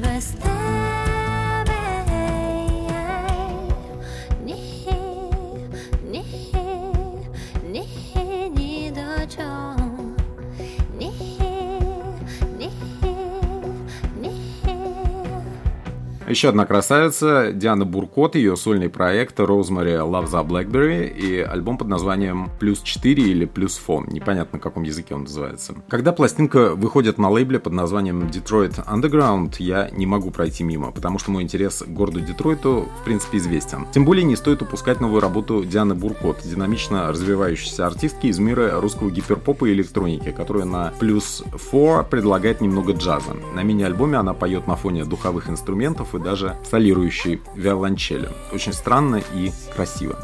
Еще 16.37 16.49
одна 16.49 16.67
красавица, 16.67 17.51
Диана 17.51 17.83
Буркот, 17.83 18.35
ее 18.35 18.55
сольный 18.57 18.89
проект 18.89 19.39
Rosemary 19.39 19.97
Love 20.07 20.29
the 20.29 20.47
Blackberry 20.47 21.11
и 21.11 21.39
альбом 21.39 21.79
под 21.79 21.87
названием 21.87 22.51
«Плюс 22.59 22.83
4» 22.83 23.13
или 23.15 23.45
«Плюс 23.45 23.75
Фон», 23.77 24.05
непонятно 24.09 24.57
на 24.57 24.59
каком 24.59 24.83
языке 24.83 25.15
он 25.15 25.23
называется. 25.23 25.73
Когда 25.89 26.11
пластинка 26.11 26.75
выходит 26.75 27.17
на 27.17 27.31
лейбле 27.31 27.57
под 27.57 27.73
названием 27.73 28.21
Detroit 28.25 28.85
Underground, 28.85 29.55
я 29.57 29.89
не 29.89 30.05
могу 30.05 30.29
пройти 30.29 30.63
мимо, 30.63 30.91
потому 30.91 31.17
что 31.17 31.31
мой 31.31 31.41
интерес 31.41 31.81
к 31.81 31.87
городу 31.87 32.21
Детройту 32.21 32.87
в 33.01 33.03
принципе 33.03 33.39
известен. 33.39 33.87
Тем 33.91 34.05
более 34.05 34.23
не 34.23 34.35
стоит 34.35 34.61
упускать 34.61 35.01
новую 35.01 35.21
работу 35.21 35.65
Дианы 35.65 35.95
Буркот, 35.95 36.41
динамично 36.43 37.09
развивающейся 37.09 37.87
артистки 37.87 38.27
из 38.27 38.37
мира 38.37 38.79
русского 38.79 39.09
гиперпопа 39.09 39.65
и 39.65 39.73
электроники, 39.73 40.29
которая 40.29 40.65
на 40.65 40.93
Плюс 40.99 41.43
4 41.71 42.03
предлагает 42.03 42.61
немного 42.61 42.93
джаза. 42.93 43.33
На 43.55 43.63
мини-альбоме 43.63 44.17
она 44.17 44.35
поет 44.35 44.67
на 44.67 44.75
фоне 44.75 45.03
духовых 45.03 45.49
инструментов 45.49 46.13
и 46.13 46.26
даже 46.27 46.57
солирующей 46.69 47.39
виолончели. 47.55 48.27
Очень 48.51 48.73
странно 48.73 49.21
и 49.33 49.49
красиво. 49.73 50.19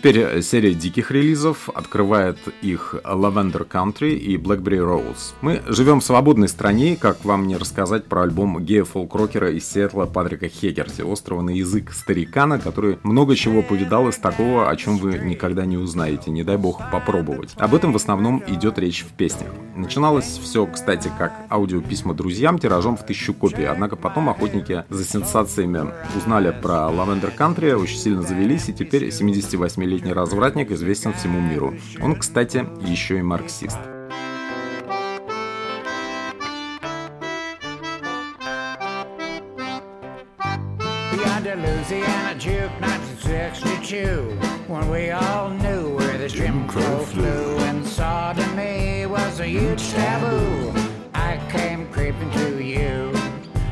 Теперь 0.00 0.40
серия 0.40 0.72
диких 0.72 1.10
релизов 1.10 1.68
открывает 1.68 2.38
их 2.62 2.94
Lavender 3.04 3.68
Country 3.68 4.14
и 4.14 4.38
Blackberry 4.38 4.78
Rose. 4.78 5.34
Мы 5.42 5.60
живем 5.66 6.00
в 6.00 6.04
свободной 6.04 6.48
стране, 6.48 6.96
как 6.96 7.22
вам 7.22 7.46
не 7.46 7.58
рассказать 7.58 8.06
про 8.06 8.22
альбом 8.22 8.64
гея 8.64 8.84
фолк-рокера 8.84 9.52
из 9.52 9.70
Сиэтла 9.70 10.06
Патрика 10.06 10.48
Хегерти, 10.48 11.02
острова 11.02 11.42
на 11.42 11.50
язык 11.50 11.92
старикана, 11.92 12.58
который 12.58 12.98
много 13.02 13.36
чего 13.36 13.60
повидал 13.60 14.08
из 14.08 14.16
такого, 14.16 14.70
о 14.70 14.76
чем 14.76 14.96
вы 14.96 15.18
никогда 15.18 15.66
не 15.66 15.76
узнаете, 15.76 16.30
не 16.30 16.44
дай 16.44 16.56
бог 16.56 16.80
попробовать. 16.90 17.50
Об 17.58 17.74
этом 17.74 17.92
в 17.92 17.96
основном 17.96 18.42
идет 18.46 18.78
речь 18.78 19.02
в 19.02 19.12
песнях. 19.12 19.50
Начиналось 19.76 20.40
все, 20.42 20.66
кстати, 20.66 21.10
как 21.18 21.34
аудиописьма 21.50 22.14
друзьям 22.14 22.58
тиражом 22.58 22.96
в 22.96 23.04
тысячу 23.04 23.34
копий, 23.34 23.64
однако 23.64 23.96
потом 23.96 24.30
охотники 24.30 24.84
за 24.88 25.04
сенсациями 25.04 25.90
узнали 26.16 26.56
про 26.62 26.88
Lavender 26.88 27.36
Country, 27.36 27.74
очень 27.74 27.98
сильно 27.98 28.22
завелись, 28.22 28.70
и 28.70 28.72
теперь 28.72 29.12
78 29.12 29.89
летний 29.90 30.12
развратник 30.12 30.70
известен 30.70 31.12
всему 31.12 31.40
миру. 31.40 31.74
Он, 32.00 32.14
кстати, 32.16 32.64
еще 32.80 33.18
и 33.18 33.22
марксист. 33.22 33.78
Louisiana 41.50 42.38
juke 42.38 42.70
1962 42.80 44.38
When 44.68 44.88
we 44.88 45.10
all 45.10 45.50
knew 45.50 45.96
where 45.96 46.16
the 46.16 46.28
Jim 46.28 46.68
Crow 46.68 46.98
flew 47.00 47.58
And 47.68 47.84
sodomy 47.84 49.04
was 49.06 49.40
a 49.40 49.46
huge 49.46 49.82
taboo 49.90 50.72
I 51.12 51.40
came 51.50 51.90
creeping 51.90 52.30
to 52.30 52.62
you 52.62 53.12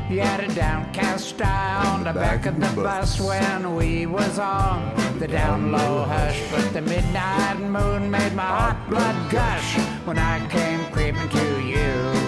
You 0.09 0.19
had 0.19 0.43
a 0.43 0.53
downcast 0.53 1.29
style 1.29 1.87
on 1.95 2.03
the 2.03 2.11
back 2.11 2.45
of 2.47 2.59
the 2.59 2.69
bus 2.75 3.21
when 3.21 3.75
we 3.75 4.05
was 4.05 4.37
on 4.37 4.98
the 5.19 5.27
down 5.27 5.71
low 5.73 6.03
hush. 6.03 6.41
But 6.49 6.71
the 6.73 6.81
midnight 6.81 7.59
moon 7.59 8.09
made 8.09 8.33
my 8.35 8.43
hot 8.43 8.89
blood 8.89 9.29
gush 9.29 9.77
when 10.05 10.17
I 10.17 10.39
came 10.47 10.79
creeping 10.93 11.29
to 11.29 11.61
you. 11.61 12.18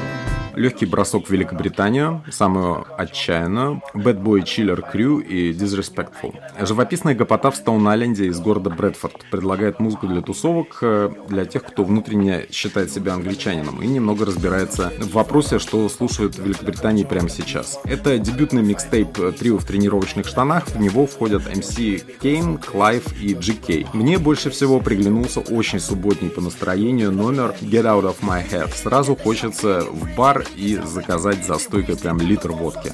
Легкий 0.55 0.85
бросок 0.85 1.27
в 1.27 1.29
Великобританию, 1.29 2.23
самую 2.29 2.85
отчаянную, 2.97 3.81
Bad 3.93 4.21
Boy 4.21 4.43
Chiller 4.43 4.83
Crew 4.93 5.21
и 5.21 5.53
Disrespectful. 5.53 6.35
Живописная 6.59 7.15
гопота 7.15 7.51
в 7.51 7.55
Stone 7.55 7.87
Island 7.87 8.25
из 8.25 8.39
города 8.39 8.69
Брэдфорд 8.69 9.25
предлагает 9.31 9.79
музыку 9.79 10.07
для 10.07 10.21
тусовок 10.21 10.79
э, 10.81 11.09
для 11.29 11.45
тех, 11.45 11.63
кто 11.63 11.83
внутренне 11.83 12.47
считает 12.51 12.91
себя 12.91 13.13
англичанином 13.13 13.81
и 13.81 13.87
немного 13.87 14.25
разбирается 14.25 14.91
в 14.99 15.13
вопросе, 15.13 15.59
что 15.59 15.87
слушают 15.89 16.35
в 16.35 16.43
Великобритании 16.43 17.03
прямо 17.03 17.29
сейчас. 17.29 17.79
Это 17.85 18.17
дебютный 18.17 18.61
микстейп 18.61 19.13
трио 19.37 19.57
в 19.57 19.65
тренировочных 19.65 20.27
штанах, 20.27 20.67
в 20.67 20.79
него 20.79 21.07
входят 21.07 21.43
MC 21.43 22.19
Kane, 22.21 22.57
Clive 22.57 23.03
и 23.21 23.33
GK. 23.33 23.87
Мне 23.93 24.17
больше 24.17 24.49
всего 24.49 24.79
приглянулся 24.79 25.39
очень 25.39 25.79
субботний 25.79 26.29
по 26.29 26.41
настроению 26.41 27.11
номер 27.11 27.55
Get 27.61 27.83
Out 27.83 28.03
of 28.03 28.17
My 28.21 28.43
Head. 28.49 28.73
Сразу 28.75 29.15
хочется 29.15 29.85
в 29.89 30.15
бар 30.15 30.40
и 30.55 30.75
заказать 30.75 31.45
за 31.45 31.57
стойкой 31.57 31.97
прям 31.97 32.19
литр 32.19 32.51
водки. 32.51 32.93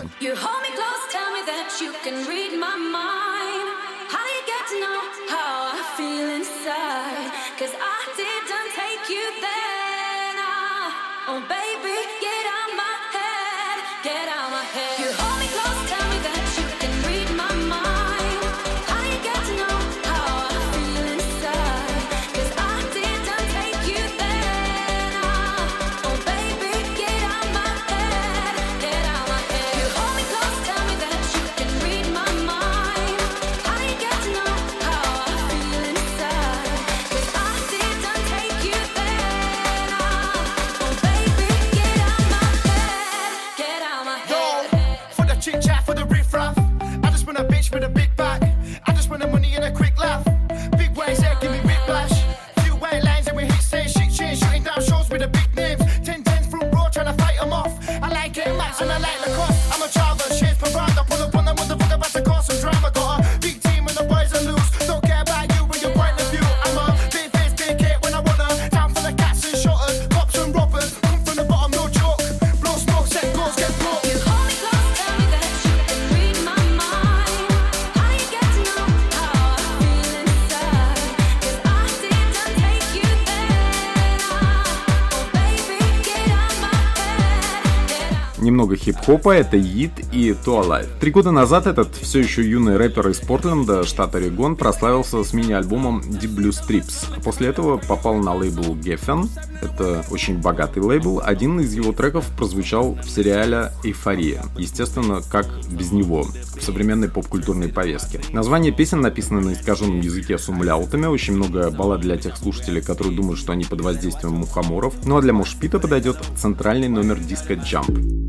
Немного 88.68 88.76
хип-хопа, 88.76 89.32
это 89.32 89.56
Yid 89.56 90.06
и 90.12 90.32
Alive. 90.32 91.00
Три 91.00 91.12
года 91.12 91.32
назад 91.32 91.68
этот 91.68 91.96
все 91.96 92.20
еще 92.20 92.48
юный 92.48 92.76
рэпер 92.76 93.08
из 93.10 93.20
Портленда, 93.20 93.86
штата 93.86 94.18
Орегон, 94.18 94.56
прославился 94.56 95.24
с 95.24 95.34
мини-альбомом 95.34 96.02
Deep 96.02 96.36
Blue 96.36 96.52
Strips. 96.52 97.06
А 97.16 97.22
после 97.22 97.48
этого 97.48 97.78
попал 97.78 98.16
на 98.16 98.34
лейбл 98.34 98.76
Geffen, 98.76 99.30
это 99.62 100.04
очень 100.12 100.40
богатый 100.40 100.80
лейбл. 100.80 101.22
Один 101.24 101.60
из 101.62 101.74
его 101.74 101.94
треков 101.94 102.26
прозвучал 102.38 102.96
в 102.96 103.10
сериале 103.10 103.72
«Эйфория». 103.84 104.44
Естественно, 104.58 105.22
как 105.32 105.48
без 105.70 105.92
него 105.92 106.24
в 106.24 106.64
современной 106.64 107.10
поп-культурной 107.10 107.70
повестке. 107.70 108.22
Название 108.34 108.74
песен 108.74 109.02
написано 109.02 109.42
на 109.42 109.54
искаженном 109.54 110.02
языке 110.02 110.38
с 110.38 110.50
умляутами, 110.50 111.06
очень 111.06 111.36
много 111.36 111.72
баллад 111.72 112.02
для 112.02 112.18
тех 112.18 112.36
слушателей, 112.38 112.82
которые 112.82 113.16
думают, 113.16 113.40
что 113.40 113.54
они 113.54 113.64
под 113.64 113.82
воздействием 113.82 114.34
мухоморов. 114.34 114.94
Ну 115.06 115.18
а 115.18 115.22
для 115.22 115.34
мушпита 115.34 115.80
подойдет 115.80 116.18
центральный 116.36 116.90
номер 116.90 117.18
диска 117.20 117.54
Jump. 117.54 118.27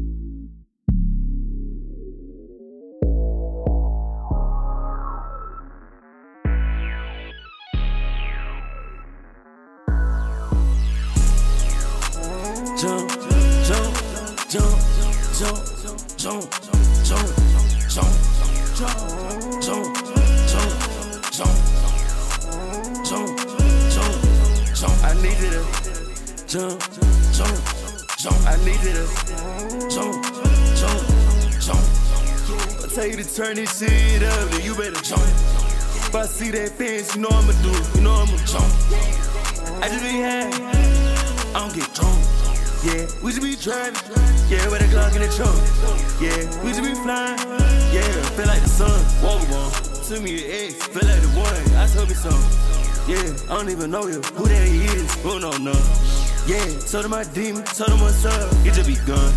Turn 33.29 33.57
this 33.57 33.79
shit 33.79 34.23
up, 34.23 34.51
then 34.51 34.65
you 34.65 34.75
better 34.75 35.01
jump. 35.03 35.23
If 35.23 36.15
I 36.15 36.27
see 36.27 36.51
that 36.51 36.71
fence, 36.73 37.15
you 37.15 37.23
know 37.23 37.29
I'ma 37.31 37.53
do 37.63 37.71
it, 37.71 37.87
you 37.95 38.01
know 38.01 38.15
I'ma 38.15 38.37
jump. 38.49 38.71
I 39.83 39.89
just 39.89 40.03
be 40.03 40.21
high, 40.25 40.49
I 41.55 41.61
don't 41.61 41.75
get 41.75 41.93
drunk. 41.95 42.19
Yeah, 42.85 43.07
we 43.23 43.33
should 43.33 43.43
be 43.43 43.57
driving. 43.57 44.01
Yeah, 44.49 44.65
with 44.71 44.81
a 44.81 44.89
Glock 44.89 45.15
in 45.15 45.23
the 45.23 45.31
trunk. 45.35 45.59
Yeah, 46.23 46.41
we 46.65 46.73
should 46.73 46.85
be 46.85 46.95
flying. 47.03 47.39
Yeah, 47.93 48.09
feel 48.33 48.47
like 48.47 48.63
the 48.63 48.69
sun. 48.69 48.97
Walk 49.23 49.43
on. 49.51 49.73
Send 50.03 50.25
me 50.25 50.45
an 50.45 50.71
X, 50.71 50.87
feel 50.87 51.07
like 51.07 51.21
the 51.21 51.29
one. 51.37 51.77
I 51.77 51.87
told 51.87 52.09
me 52.09 52.15
so. 52.15 52.31
Yeah, 53.11 53.53
I 53.53 53.59
don't 53.59 53.69
even 53.69 53.91
know 53.91 54.07
you. 54.07 54.21
Who 54.39 54.49
that 54.49 54.69
is? 54.69 55.17
Oh, 55.25 55.37
Who 55.37 55.41
know 55.41 55.57
no? 55.59 55.77
Yeah, 56.47 56.65
told 56.89 57.05
him 57.05 57.11
my 57.11 57.25
demon, 57.25 57.65
told 57.65 57.91
him 57.91 58.01
what's 58.01 58.25
up. 58.25 58.53
It 58.65 58.73
just 58.73 58.89
be 58.89 58.97
gone. 59.05 59.35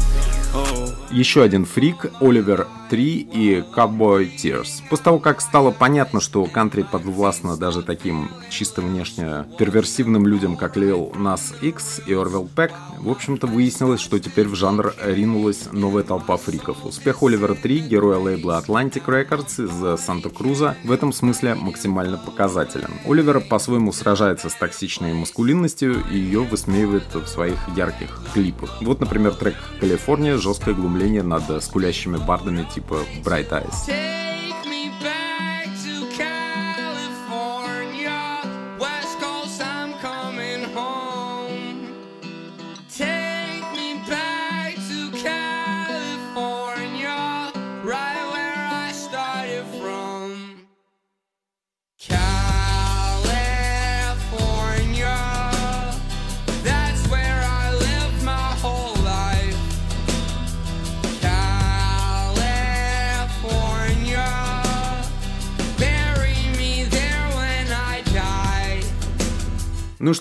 Еще 1.11 1.43
один 1.43 1.65
фрик, 1.65 2.09
Оливер 2.21 2.67
3 2.89 3.27
и 3.33 3.63
Cowboy 3.75 4.33
Tears. 4.33 4.81
После 4.89 5.03
того, 5.03 5.19
как 5.19 5.41
стало 5.41 5.71
понятно, 5.71 6.21
что 6.21 6.45
кантри 6.45 6.83
подвластно 6.83 7.57
даже 7.57 7.83
таким 7.83 8.29
чисто 8.49 8.81
внешне 8.81 9.45
перверсивным 9.57 10.25
людям, 10.25 10.55
как 10.55 10.77
Lil 10.77 11.11
Nas 11.13 11.53
X 11.61 12.01
и 12.05 12.11
Orville 12.11 12.49
Peck, 12.55 12.71
в 12.99 13.09
общем-то 13.09 13.47
выяснилось, 13.47 13.99
что 13.99 14.19
теперь 14.19 14.47
в 14.47 14.55
жанр 14.55 14.93
ринулась 15.03 15.67
новая 15.73 16.03
толпа 16.03 16.37
фриков. 16.37 16.85
Успех 16.85 17.23
Оливера 17.23 17.55
3, 17.55 17.79
героя 17.79 18.17
лейбла 18.17 18.63
Atlantic 18.65 19.05
Records 19.05 19.65
из 19.65 20.01
Санта-Круза, 20.01 20.77
в 20.85 20.91
этом 20.91 21.11
смысле 21.11 21.55
максимально 21.55 22.17
показателен. 22.17 22.91
Оливер 23.05 23.41
по-своему 23.41 23.91
сражается 23.91 24.49
с 24.49 24.55
токсичной 24.55 25.13
маскулинностью 25.13 26.03
и 26.09 26.17
ее 26.17 26.43
высмеивает 26.43 27.13
в 27.13 27.27
своих 27.27 27.57
ярких 27.75 28.09
клипах. 28.33 28.81
Вот, 28.81 29.01
например, 29.01 29.33
трек 29.35 29.55
«Калифорния» 29.81 30.37
жесткое 30.41 30.73
глумление 30.73 31.23
над 31.23 31.63
скулящими 31.63 32.17
бардами 32.17 32.63
типа 32.73 32.95
Bright 33.23 33.49
Eyes. 33.49 34.20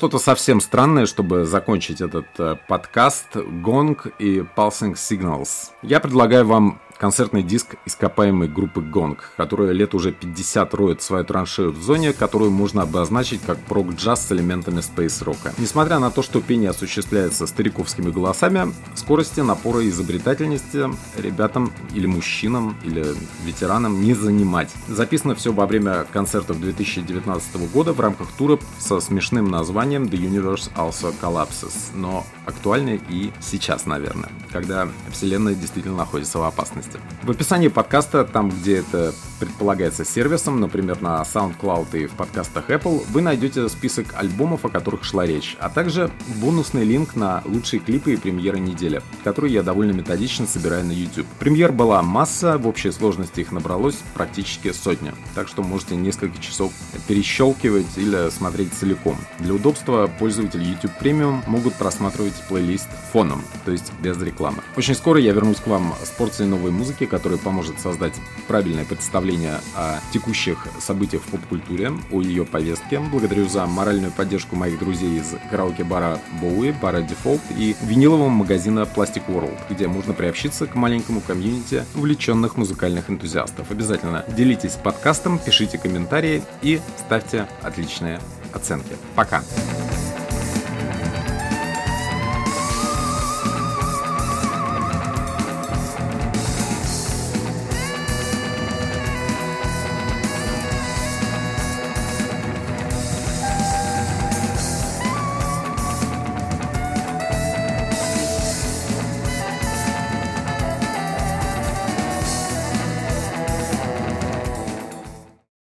Что-то 0.00 0.18
совсем 0.18 0.62
странное, 0.62 1.04
чтобы 1.04 1.44
закончить 1.44 2.00
этот 2.00 2.26
э, 2.38 2.56
подкаст. 2.66 3.36
Гонг 3.36 4.06
и 4.18 4.38
Pulsing 4.38 4.94
Signals. 4.94 5.72
Я 5.82 6.00
предлагаю 6.00 6.46
вам 6.46 6.80
концертный 7.00 7.42
диск 7.42 7.76
ископаемой 7.86 8.46
группы 8.46 8.82
Гонг, 8.82 9.30
которая 9.38 9.72
лет 9.72 9.94
уже 9.94 10.12
50 10.12 10.74
роет 10.74 11.02
свою 11.02 11.24
траншею 11.24 11.72
в 11.72 11.82
зоне, 11.82 12.12
которую 12.12 12.50
можно 12.50 12.82
обозначить 12.82 13.40
как 13.40 13.58
прог-джаз 13.58 14.26
с 14.26 14.32
элементами 14.32 14.82
спейс-рока. 14.82 15.54
Несмотря 15.56 15.98
на 15.98 16.10
то, 16.10 16.22
что 16.22 16.42
пение 16.42 16.70
осуществляется 16.70 17.46
стариковскими 17.46 18.10
голосами, 18.10 18.74
скорости, 18.94 19.40
напора 19.40 19.80
и 19.80 19.88
изобретательности 19.88 20.90
ребятам 21.16 21.72
или 21.94 22.06
мужчинам, 22.06 22.76
или 22.84 23.06
ветеранам 23.44 24.02
не 24.02 24.12
занимать. 24.12 24.70
Записано 24.86 25.34
все 25.34 25.52
во 25.52 25.66
время 25.66 26.04
концертов 26.12 26.60
2019 26.60 27.72
года 27.72 27.94
в 27.94 28.00
рамках 28.00 28.28
тура 28.32 28.58
со 28.78 29.00
смешным 29.00 29.50
названием 29.50 30.04
The 30.04 30.18
Universe 30.18 30.70
Also 30.74 31.14
Collapses, 31.18 31.92
но 31.94 32.26
актуальны 32.44 33.00
и 33.08 33.32
сейчас, 33.40 33.86
наверное, 33.86 34.30
когда 34.52 34.88
Вселенная 35.10 35.54
действительно 35.54 35.96
находится 35.96 36.38
в 36.38 36.42
опасности 36.42 36.89
подкасте. 36.90 36.98
В 37.22 37.30
описании 37.30 37.68
подкаста, 37.68 38.24
там 38.24 38.50
где 38.50 38.78
это 38.78 39.12
предполагается 39.40 40.04
сервисом, 40.04 40.60
например, 40.60 41.00
на 41.00 41.22
SoundCloud 41.22 41.98
и 41.98 42.06
в 42.06 42.12
подкастах 42.12 42.68
Apple, 42.68 43.04
вы 43.08 43.22
найдете 43.22 43.68
список 43.68 44.14
альбомов, 44.14 44.64
о 44.64 44.68
которых 44.68 45.02
шла 45.02 45.26
речь, 45.26 45.56
а 45.58 45.70
также 45.70 46.10
бонусный 46.36 46.84
линк 46.84 47.16
на 47.16 47.42
лучшие 47.46 47.80
клипы 47.80 48.12
и 48.12 48.16
премьеры 48.16 48.60
недели, 48.60 49.02
которые 49.24 49.54
я 49.54 49.62
довольно 49.62 49.92
методично 49.92 50.46
собираю 50.46 50.84
на 50.84 50.92
YouTube. 50.92 51.26
Премьер 51.38 51.72
была 51.72 52.02
масса, 52.02 52.58
в 52.58 52.68
общей 52.68 52.92
сложности 52.92 53.40
их 53.40 53.50
набралось 53.50 53.98
практически 54.14 54.72
сотня, 54.72 55.14
так 55.34 55.48
что 55.48 55.62
можете 55.62 55.96
несколько 55.96 56.38
часов 56.40 56.72
перещелкивать 57.08 57.96
или 57.96 58.28
смотреть 58.30 58.74
целиком. 58.74 59.16
Для 59.38 59.54
удобства 59.54 60.10
пользователи 60.18 60.64
YouTube 60.64 60.92
Premium 61.00 61.42
могут 61.46 61.74
просматривать 61.74 62.34
плейлист 62.48 62.88
фоном, 63.12 63.42
то 63.64 63.72
есть 63.72 63.90
без 64.02 64.20
рекламы. 64.20 64.58
Очень 64.76 64.94
скоро 64.94 65.18
я 65.18 65.32
вернусь 65.32 65.58
к 65.58 65.66
вам 65.66 65.94
с 66.04 66.10
порцией 66.10 66.48
новой 66.48 66.70
музыки, 66.70 67.06
которая 67.06 67.38
поможет 67.38 67.80
создать 67.80 68.14
правильное 68.46 68.84
представление 68.84 69.29
о 69.76 70.00
текущих 70.12 70.66
событиях 70.80 71.22
в 71.22 71.26
поп-культуре, 71.26 71.92
о 72.10 72.22
ее 72.22 72.44
повестке. 72.44 72.98
Благодарю 72.98 73.48
за 73.48 73.66
моральную 73.66 74.12
поддержку 74.12 74.56
моих 74.56 74.78
друзей 74.78 75.18
из 75.18 75.34
караоке-бара 75.50 76.18
Боуи, 76.40 76.72
бара 76.72 77.00
Default 77.00 77.40
и 77.56 77.76
винилового 77.82 78.28
магазина 78.28 78.80
Plastic 78.80 79.22
World, 79.28 79.58
где 79.68 79.88
можно 79.88 80.12
приобщиться 80.12 80.66
к 80.66 80.74
маленькому 80.74 81.20
комьюнити 81.20 81.84
увлеченных 81.94 82.56
музыкальных 82.56 83.10
энтузиастов. 83.10 83.70
Обязательно 83.70 84.24
делитесь 84.36 84.72
подкастом, 84.72 85.38
пишите 85.38 85.78
комментарии 85.78 86.42
и 86.62 86.80
ставьте 86.98 87.46
отличные 87.62 88.20
оценки. 88.52 88.96
Пока! 89.14 89.42